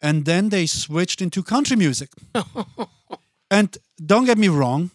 and 0.00 0.24
then 0.24 0.48
they 0.48 0.66
switched 0.66 1.20
into 1.20 1.42
country 1.42 1.76
music. 1.76 2.10
and 3.50 3.78
don't 4.04 4.26
get 4.26 4.38
me 4.38 4.48
wrong, 4.48 4.90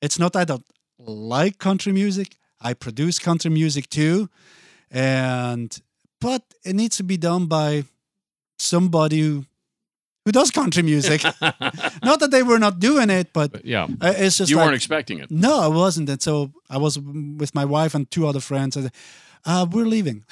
it's 0.00 0.18
not 0.18 0.36
I 0.36 0.44
don't 0.44 0.66
like 0.98 1.58
country 1.58 1.92
music. 1.92 2.36
I 2.60 2.74
produce 2.74 3.18
country 3.18 3.50
music 3.50 3.88
too, 3.88 4.28
and 4.90 5.80
but 6.20 6.42
it 6.64 6.74
needs 6.74 6.96
to 6.96 7.04
be 7.04 7.16
done 7.16 7.46
by 7.46 7.84
somebody 8.58 9.20
who 9.20 9.44
who 10.28 10.32
does 10.40 10.50
country 10.50 10.82
music. 10.82 11.22
not 12.02 12.18
that 12.20 12.30
they 12.30 12.42
were 12.42 12.58
not 12.58 12.78
doing 12.78 13.10
it, 13.10 13.32
but 13.32 13.52
But 13.52 13.64
yeah. 13.64 13.86
uh, 14.00 14.12
it's 14.24 14.36
just 14.38 14.50
You 14.50 14.56
like, 14.56 14.66
weren't 14.66 14.76
expecting 14.76 15.20
it. 15.22 15.30
no, 15.30 15.60
I 15.60 15.68
wasn't. 15.68 16.10
And 16.10 16.20
so 16.22 16.50
I 16.68 16.76
was 16.78 16.98
with 17.40 17.54
my 17.54 17.64
wife 17.64 17.94
and 17.96 18.10
two 18.10 18.26
other 18.28 18.40
friends. 18.40 18.76
And 18.76 18.90
uh, 19.44 19.64
we're 19.70 19.86
leaving. 19.88 20.24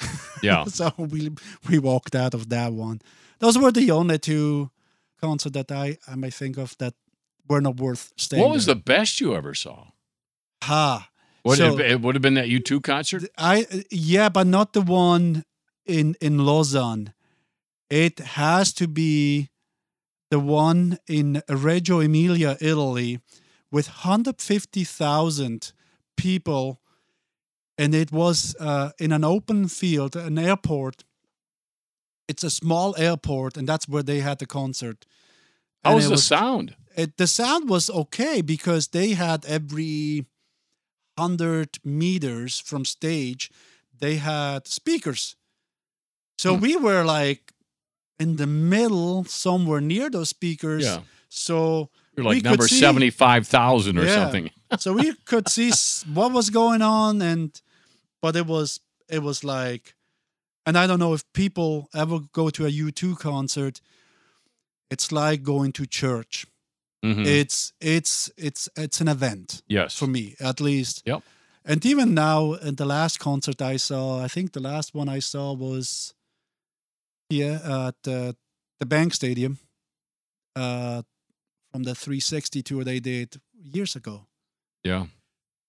Yeah. 0.43 0.65
so 0.79 0.91
we 0.97 1.29
we 1.69 1.79
walked 1.79 2.15
out 2.15 2.33
of 2.33 2.49
that 2.49 2.71
one. 2.73 2.99
Those 3.39 3.57
were 3.57 3.71
the 3.73 3.91
only 3.91 4.17
two 4.19 4.69
concerts 5.21 5.53
that 5.53 5.71
I 5.71 5.97
I 6.13 6.15
may 6.15 6.29
think 6.31 6.57
of 6.57 6.75
that 6.77 6.93
were 7.49 7.61
not 7.61 7.77
worth 7.79 8.11
staying. 8.17 8.43
What 8.43 8.53
was 8.53 8.65
there. 8.65 8.75
the 8.75 8.81
best 8.81 9.19
you 9.19 9.35
ever 9.35 9.55
saw? 9.55 9.87
ha? 10.63 11.09
Would 11.43 11.57
So- 11.57 11.79
it, 11.79 11.91
it 11.91 12.01
would 12.01 12.15
have 12.15 12.21
been 12.21 12.35
that 12.35 12.47
U2 12.49 12.81
concert? 12.81 13.23
I 13.37 13.65
yeah, 13.89 14.29
but 14.29 14.47
not 14.47 14.73
the 14.73 14.81
one 14.81 15.43
in 15.85 16.15
in 16.19 16.37
Lausanne. 16.45 17.13
It 17.89 18.19
has 18.19 18.73
to 18.73 18.87
be 18.87 19.47
the 20.29 20.39
one 20.39 20.97
in 21.07 21.41
Reggio 21.49 21.99
Emilia, 21.99 22.57
Italy, 22.59 23.19
with 23.71 23.87
150,000 23.87 25.71
people, 26.15 26.81
and 27.77 27.93
it 27.93 28.11
was 28.11 28.55
uh, 28.59 28.91
in 28.99 29.11
an 29.11 29.23
open 29.23 29.67
field, 29.67 30.15
an 30.15 30.37
airport. 30.37 31.03
It's 32.27 32.43
a 32.43 32.49
small 32.49 32.95
airport, 32.97 33.57
and 33.57 33.67
that's 33.67 33.87
where 33.87 34.03
they 34.03 34.19
had 34.19 34.39
the 34.39 34.45
concert. 34.45 35.05
How 35.83 35.95
was 35.95 36.07
it 36.07 36.09
the 36.09 36.17
sound? 36.17 36.75
it, 36.95 37.17
the 37.17 37.27
sound 37.27 37.69
was 37.69 37.89
okay 37.89 38.41
because 38.41 38.87
they 38.89 39.11
had 39.13 39.45
every 39.45 40.25
100 41.15 41.77
meters 41.83 42.59
from 42.59 42.85
stage 42.85 43.49
they 43.99 44.17
had 44.17 44.67
speakers 44.67 45.35
so 46.37 46.53
Hmm. 46.53 46.61
we 46.61 46.75
were 46.75 47.03
like 47.03 47.53
in 48.19 48.35
the 48.37 48.47
middle 48.47 49.23
somewhere 49.25 49.81
near 49.81 50.09
those 50.09 50.29
speakers 50.29 50.83
Yeah. 50.85 51.01
so 51.29 51.89
You're 52.15 52.25
like 52.25 52.43
number 52.43 52.67
75,000 52.67 53.97
or 53.97 54.05
Yeah. 54.05 54.15
something. 54.15 54.49
so 54.79 54.93
we 54.93 55.13
could 55.25 55.47
see 55.49 55.71
what 56.13 56.31
was 56.33 56.49
going 56.49 56.81
on 56.81 57.21
and 57.21 57.61
but 58.21 58.35
it 58.35 58.45
was 58.45 58.79
it 59.09 59.21
was 59.23 59.43
like 59.43 59.93
and 60.65 60.77
i 60.77 60.85
don't 60.87 60.99
know 60.99 61.13
if 61.13 61.23
people 61.33 61.87
ever 61.93 62.19
go 62.33 62.49
to 62.49 62.65
a 62.65 62.69
u2 62.71 63.15
concert 63.17 63.81
it's 64.89 65.11
like 65.11 65.43
going 65.43 65.71
to 65.73 65.85
church 65.85 66.45
Mhm. 67.03 67.25
it's 67.25 67.73
it's 67.79 68.31
it's 68.37 68.67
it's 68.75 68.99
an 69.01 69.07
event 69.07 69.61
yes. 69.67 69.95
for 69.95 70.07
me 70.07 70.35
at 70.39 70.59
least 70.59 71.03
Yep. 71.05 71.21
and 71.63 71.85
even 71.85 72.13
now 72.13 72.53
in 72.53 72.75
the 72.75 72.85
last 72.85 73.19
concert 73.19 73.61
i 73.61 73.77
saw 73.77 74.19
i 74.25 74.27
think 74.27 74.51
the 74.51 74.59
last 74.59 74.95
one 74.95 75.07
i 75.17 75.19
saw 75.21 75.53
was 75.53 76.13
here 77.29 77.61
at 77.63 77.95
the, 78.03 78.35
the 78.79 78.85
bank 78.85 79.13
stadium 79.13 79.59
uh 80.55 81.01
from 81.71 81.83
the 81.83 81.93
360 81.93 82.63
tour 82.63 82.83
they 82.83 82.99
did 82.99 83.39
years 83.61 83.95
ago. 83.95 84.27
Yeah. 84.83 85.07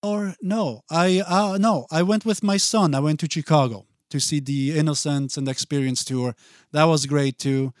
or 0.01 0.35
no 0.41 0.81
i 0.89 1.21
uh 1.27 1.57
no 1.57 1.85
i 1.91 2.01
went 2.01 2.25
with 2.25 2.41
my 2.43 2.57
son. 2.57 2.95
I 2.95 2.99
went 2.99 3.19
to 3.19 3.27
chicago 3.29 3.85
to 4.09 4.19
see 4.19 4.39
the 4.39 4.77
innocence 4.79 5.37
and 5.37 5.47
experience 5.47 6.03
tour. 6.03 6.35
That 6.71 6.85
was 6.85 7.05
great 7.05 7.37
too. 7.37 7.73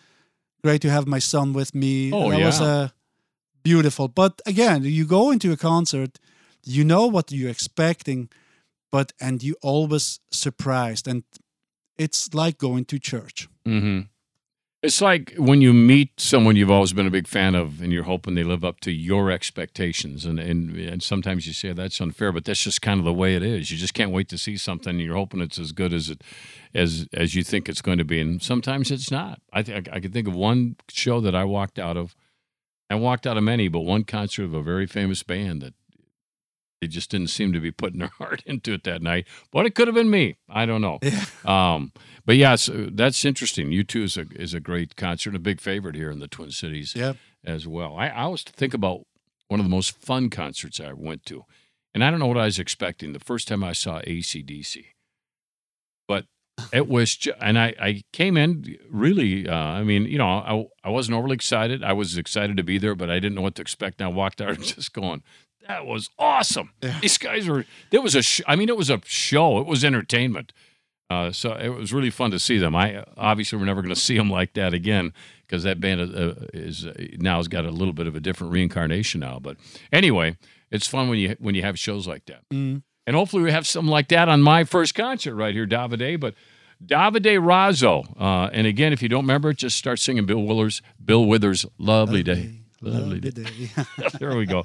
Great 0.63 0.81
to 0.81 0.89
have 0.89 1.07
my 1.07 1.19
son 1.19 1.53
with 1.53 1.73
me. 1.73 2.11
Oh, 2.11 2.29
that 2.29 2.41
was 2.41 2.59
yeah. 2.59 2.67
uh, 2.67 2.87
beautiful 3.63 4.07
but 4.07 4.41
again 4.45 4.83
you 4.83 5.05
go 5.05 5.31
into 5.31 5.51
a 5.51 5.57
concert 5.57 6.19
you 6.63 6.83
know 6.83 7.05
what 7.07 7.31
you're 7.31 7.49
expecting 7.49 8.29
but 8.91 9.13
and 9.19 9.43
you 9.43 9.55
always 9.61 10.19
surprised. 10.31 11.07
And 11.07 11.23
it's 11.99 12.33
like 12.33 12.57
going 12.57 12.85
to 12.85 12.97
church 12.97 13.47
hmm 13.65 14.01
It's 14.81 15.01
like 15.01 15.33
when 15.37 15.59
you 15.61 15.73
meet 15.73 16.21
someone 16.21 16.55
you've 16.55 16.71
always 16.71 16.93
been 16.93 17.05
a 17.05 17.11
big 17.11 17.27
fan 17.27 17.53
of, 17.53 17.81
and 17.81 17.91
you're 17.91 18.05
hoping 18.05 18.35
they 18.35 18.45
live 18.45 18.63
up 18.63 18.79
to 18.81 18.91
your 18.91 19.29
expectations, 19.29 20.25
and 20.25 20.39
and, 20.39 20.75
and 20.77 21.03
sometimes 21.03 21.45
you 21.45 21.53
say 21.53 21.73
that's 21.73 21.99
unfair, 21.99 22.31
but 22.31 22.45
that's 22.45 22.63
just 22.63 22.81
kind 22.81 22.97
of 22.99 23.05
the 23.05 23.13
way 23.13 23.35
it 23.35 23.43
is. 23.43 23.71
You 23.71 23.77
just 23.77 23.93
can't 23.93 24.11
wait 24.11 24.29
to 24.29 24.37
see 24.37 24.55
something, 24.57 24.91
and 24.91 25.01
you're 25.01 25.15
hoping 25.15 25.41
it's 25.41 25.59
as 25.59 25.73
good 25.73 25.91
as 25.93 26.09
it 26.09 26.23
as 26.73 27.07
as 27.11 27.35
you 27.35 27.43
think 27.43 27.67
it's 27.67 27.81
going 27.81 27.97
to 27.97 28.05
be, 28.05 28.21
and 28.21 28.41
sometimes 28.41 28.89
it's 28.89 29.11
not. 29.11 29.41
I 29.51 29.63
think 29.63 29.89
I 29.91 29.99
can 29.99 30.13
think 30.13 30.29
of 30.29 30.35
one 30.35 30.77
show 30.89 31.19
that 31.21 31.35
I 31.35 31.43
walked 31.43 31.77
out 31.77 31.97
of. 31.97 32.15
I 32.89 32.95
walked 32.95 33.27
out 33.27 33.37
of 33.37 33.43
many, 33.43 33.67
but 33.67 33.81
one 33.81 34.05
concert 34.05 34.45
of 34.45 34.53
a 34.53 34.63
very 34.63 34.87
famous 34.87 35.23
band 35.23 35.61
that 35.61 35.73
they 36.81 36.87
just 36.87 37.11
didn't 37.11 37.29
seem 37.29 37.51
to 37.53 37.59
be 37.59 37.71
putting 37.71 37.99
their 38.03 38.11
heart 38.17 38.41
into 38.45 38.73
it 38.73 38.83
that 38.83 39.01
night. 39.01 39.27
But 39.51 39.65
it 39.65 39.75
could 39.75 39.87
have 39.87 39.95
been 39.95 40.09
me. 40.09 40.37
I 40.49 40.65
don't 40.65 40.81
know. 40.81 40.99
yeah 41.01 41.25
Um, 41.45 41.91
but 42.25 42.35
yes, 42.35 42.69
that's 42.73 43.25
interesting. 43.25 43.71
U 43.71 43.83
two 43.83 44.03
is 44.03 44.17
a 44.17 44.25
is 44.35 44.53
a 44.53 44.59
great 44.59 44.95
concert, 44.95 45.35
a 45.35 45.39
big 45.39 45.59
favorite 45.61 45.95
here 45.95 46.11
in 46.11 46.19
the 46.19 46.27
Twin 46.27 46.51
Cities 46.51 46.93
yeah 46.95 47.13
as 47.45 47.67
well. 47.67 47.95
I, 47.95 48.07
I 48.07 48.21
always 48.23 48.43
think 48.43 48.73
about 48.73 49.01
one 49.47 49.59
of 49.59 49.65
the 49.65 49.69
most 49.69 49.97
fun 49.97 50.29
concerts 50.29 50.79
I 50.79 50.93
went 50.93 51.25
to, 51.25 51.43
and 51.93 52.03
I 52.03 52.11
don't 52.11 52.19
know 52.19 52.27
what 52.27 52.37
I 52.37 52.45
was 52.45 52.59
expecting 52.59 53.13
the 53.13 53.19
first 53.19 53.47
time 53.47 53.63
I 53.63 53.73
saw 53.73 54.01
ACDC, 54.01 54.85
but 56.07 56.25
it 56.73 56.87
was, 56.87 57.15
ju- 57.15 57.33
and 57.41 57.57
I, 57.57 57.73
I 57.81 58.01
came 58.13 58.35
in 58.37 58.77
really, 58.89 59.47
uh, 59.47 59.55
I 59.55 59.83
mean, 59.83 60.03
you 60.05 60.17
know, 60.17 60.27
I, 60.27 60.65
I 60.83 60.89
wasn't 60.89 61.17
overly 61.17 61.35
excited. 61.35 61.83
I 61.83 61.93
was 61.93 62.17
excited 62.17 62.57
to 62.57 62.63
be 62.63 62.77
there, 62.77 62.95
but 62.95 63.09
I 63.09 63.15
didn't 63.15 63.35
know 63.35 63.41
what 63.41 63.55
to 63.55 63.61
expect. 63.61 64.01
And 64.01 64.09
I 64.09 64.11
walked 64.13 64.41
out 64.41 64.59
just 64.61 64.93
going, 64.93 65.23
that 65.69 65.85
was 65.85 66.09
awesome. 66.19 66.71
Yeah. 66.83 66.99
These 67.01 67.17
guys 67.17 67.47
were, 67.47 67.63
there 67.91 68.01
was 68.01 68.15
a, 68.15 68.21
sh- 68.21 68.41
I 68.45 68.57
mean, 68.57 68.67
it 68.67 68.75
was 68.75 68.89
a 68.89 68.99
show, 69.05 69.59
it 69.59 69.65
was 69.67 69.85
entertainment. 69.85 70.51
Uh, 71.11 71.31
so 71.31 71.53
it 71.53 71.69
was 71.69 71.91
really 71.93 72.09
fun 72.11 72.29
to 72.31 72.37
see 72.39 72.57
them. 72.59 72.75
I 72.75 73.03
obviously 73.17 73.57
we're 73.57 73.65
never 73.65 73.81
going 73.81 73.93
to 73.95 73.99
see 73.99 74.15
them 74.17 74.29
like 74.29 74.53
that 74.53 74.73
again 74.75 75.11
because 75.47 75.63
that 75.63 75.79
band 75.79 76.01
uh, 76.01 76.33
is 76.53 76.85
uh, 76.85 76.93
now 77.17 77.37
has 77.37 77.47
got 77.47 77.65
a 77.65 77.71
little 77.71 77.93
bit 77.95 78.05
of 78.05 78.15
a 78.15 78.19
different 78.19 78.53
reincarnation 78.53 79.21
now. 79.21 79.39
But 79.39 79.57
anyway, 79.91 80.37
it's 80.69 80.85
fun 80.85 81.09
when 81.09 81.17
you 81.17 81.35
when 81.39 81.55
you 81.55 81.63
have 81.63 81.79
shows 81.79 82.07
like 82.07 82.25
that, 82.27 82.41
Mm. 82.53 82.83
and 83.07 83.15
hopefully 83.15 83.41
we 83.41 83.51
have 83.51 83.65
something 83.65 83.89
like 83.89 84.09
that 84.09 84.29
on 84.29 84.43
my 84.43 84.63
first 84.65 84.93
concert 84.93 85.33
right 85.33 85.55
here, 85.55 85.65
Davide. 85.65 86.19
But 86.19 86.35
Davide 86.85 87.39
Raso. 87.41 88.03
Uh, 88.21 88.51
and 88.53 88.67
again, 88.67 88.93
if 88.93 89.01
you 89.01 89.09
don't 89.09 89.23
remember, 89.23 89.51
just 89.51 89.77
start 89.77 89.97
singing 89.97 90.27
Bill 90.27 90.43
Willer's 90.43 90.83
Bill 91.03 91.25
Withers' 91.25 91.65
"Lovely 91.79 92.21
Day." 92.21 92.58
Lovely 92.81 93.19
day. 93.19 93.29
day. 93.31 93.69
there 94.19 94.35
we 94.35 94.45
go. 94.45 94.63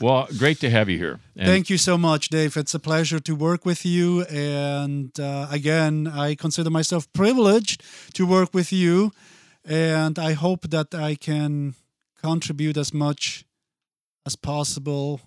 Well, 0.00 0.28
great 0.38 0.60
to 0.60 0.70
have 0.70 0.88
you 0.88 0.98
here. 0.98 1.20
And 1.36 1.46
Thank 1.46 1.70
you 1.70 1.78
so 1.78 1.96
much, 1.96 2.28
Dave. 2.28 2.56
It's 2.56 2.74
a 2.74 2.78
pleasure 2.78 3.20
to 3.20 3.34
work 3.34 3.64
with 3.64 3.84
you. 3.84 4.22
And 4.24 5.18
uh, 5.18 5.48
again, 5.50 6.06
I 6.06 6.34
consider 6.34 6.70
myself 6.70 7.10
privileged 7.12 7.82
to 8.14 8.26
work 8.26 8.52
with 8.52 8.72
you. 8.72 9.12
And 9.64 10.18
I 10.18 10.32
hope 10.32 10.70
that 10.70 10.94
I 10.94 11.14
can 11.14 11.74
contribute 12.20 12.76
as 12.76 12.92
much 12.92 13.44
as 14.24 14.36
possible 14.36 15.20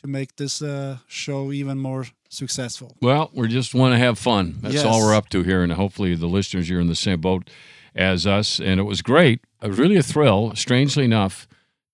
to 0.00 0.06
make 0.06 0.36
this 0.36 0.62
uh, 0.62 0.98
show 1.06 1.52
even 1.52 1.78
more 1.78 2.06
successful. 2.28 2.96
Well, 3.00 3.30
we 3.34 3.48
just 3.48 3.74
want 3.74 3.92
to 3.94 3.98
have 3.98 4.18
fun. 4.18 4.58
That's 4.60 4.76
yes. 4.76 4.84
all 4.84 5.00
we're 5.00 5.14
up 5.14 5.28
to 5.30 5.42
here. 5.42 5.62
And 5.62 5.72
hopefully 5.72 6.14
the 6.14 6.26
listeners 6.26 6.70
are 6.70 6.80
in 6.80 6.86
the 6.86 6.94
same 6.94 7.20
boat 7.20 7.50
as 7.94 8.26
us. 8.26 8.60
And 8.60 8.78
it 8.78 8.84
was 8.84 9.02
great. 9.02 9.40
It 9.62 9.68
was 9.68 9.78
really 9.78 9.96
a 9.96 10.02
thrill, 10.02 10.54
strangely 10.54 11.04
enough 11.04 11.46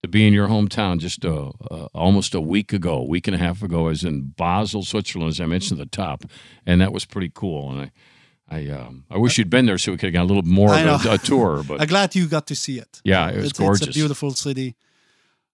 to 0.07 0.11
be 0.11 0.26
in 0.26 0.32
your 0.32 0.48
hometown 0.48 0.98
just 0.98 1.24
uh, 1.24 1.50
uh, 1.70 1.88
almost 1.94 2.34
a 2.34 2.40
week 2.40 2.72
ago, 2.72 2.98
a 2.98 3.04
week 3.04 3.26
and 3.26 3.34
a 3.34 3.38
half 3.38 3.62
ago. 3.62 3.86
I 3.86 3.90
was 3.90 4.04
in 4.04 4.32
Basel, 4.36 4.82
Switzerland, 4.82 5.30
as 5.30 5.40
I 5.40 5.46
mentioned 5.46 5.80
at 5.80 5.90
the 5.90 5.96
top, 5.96 6.24
and 6.64 6.80
that 6.80 6.92
was 6.92 7.04
pretty 7.04 7.30
cool. 7.34 7.72
And 7.72 7.90
I, 8.48 8.57
I, 8.57 8.68
um, 8.68 9.04
I 9.11 9.18
wish 9.18 9.38
you'd 9.38 9.50
been 9.50 9.66
there 9.66 9.78
so 9.78 9.92
we 9.92 9.98
could 9.98 10.07
have 10.07 10.14
got 10.14 10.22
a 10.22 10.30
little 10.32 10.44
more 10.44 10.74
of 10.74 11.07
a, 11.07 11.12
a, 11.12 11.18
tour. 11.18 11.64
But 11.68 11.80
I'm 11.80 11.88
glad 11.88 12.14
you 12.14 12.26
got 12.28 12.46
to 12.46 12.54
see 12.54 12.78
it. 12.78 13.00
Yeah, 13.04 13.28
it 13.30 13.36
was 13.36 13.46
it's, 13.46 13.59
gorgeous. 13.59 13.88
It's 13.88 13.96
a 13.96 13.98
beautiful 13.98 14.30
city. 14.30 14.76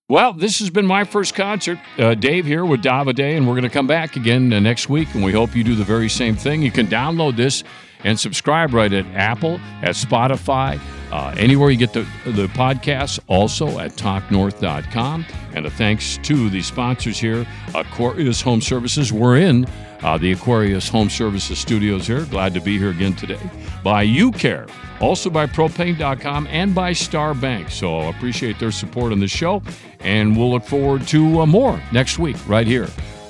Well, 0.09 0.35
this 0.35 0.59
has 0.59 0.69
been 0.69 0.85
my 0.85 1.05
first 1.05 1.35
concert. 1.35 1.79
Uh, 1.97 2.15
Dave 2.15 2.45
here 2.45 2.67
with 2.67 2.83
Davide, 2.83 3.37
and 3.37 3.47
we're 3.47 3.55
going 3.55 3.63
to 3.63 3.71
come 3.71 3.87
back 3.87 4.17
again 4.17 4.53
uh, 4.53 4.61
next 4.61 4.91
week, 4.91 5.15
and 5.15 5.25
we 5.25 5.33
hope 5.33 5.57
you 5.57 5.65
do 5.65 5.75
the 5.75 5.85
very 5.85 6.11
same 6.11 6.37
thing. 6.37 6.61
You 6.61 6.71
can 6.71 6.87
download 6.87 7.37
this 7.37 7.65
and 8.05 8.19
subscribe 8.19 8.73
right 8.73 8.93
at 8.93 9.07
Apple, 9.15 9.61
at 9.83 9.95
Spotify, 9.95 10.81
uh, 11.13 11.35
anywhere 11.37 11.71
you 11.71 11.77
get 11.77 11.93
the, 11.93 12.07
the 12.25 12.47
podcasts, 12.49 13.21
also 13.27 13.79
at 13.79 13.93
talknorth.com. 13.93 15.27
And 15.55 15.67
a 15.67 15.71
thanks 15.71 16.19
to 16.23 16.49
the 16.49 16.63
sponsors 16.63 17.19
here, 17.19 17.47
Aquarius 17.75 18.41
Home 18.41 18.63
Services. 18.63 19.13
We're 19.13 19.37
in 19.37 19.67
uh, 20.03 20.19
the 20.19 20.33
Aquarius 20.33 20.89
Home 20.89 21.11
Services 21.11 21.59
studios 21.59 22.07
here. 22.07 22.25
Glad 22.25 22.55
to 22.55 22.61
be 22.61 22.79
here 22.79 22.91
again 22.91 23.15
today. 23.15 23.41
By 23.85 24.07
UCare, 24.07 24.71
also 25.01 25.31
by 25.31 25.47
propane.com 25.47 26.47
and 26.49 26.75
by 26.75 26.93
Star 26.93 27.35
Bank. 27.35 27.71
So 27.71 27.99
I 27.99 28.05
appreciate 28.07 28.59
their 28.59 28.73
support 28.73 29.13
on 29.13 29.21
the 29.21 29.29
show. 29.29 29.63
And 30.01 30.37
we'll 30.37 30.51
look 30.51 30.65
forward 30.65 31.07
to 31.09 31.41
uh, 31.41 31.47
more 31.47 31.81
next 31.93 32.19
week 32.19 32.37
right 32.49 32.67
here 32.67 32.89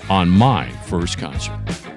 on 0.08 0.28
my 0.28 0.70
first 0.86 1.18
concert. 1.18 1.91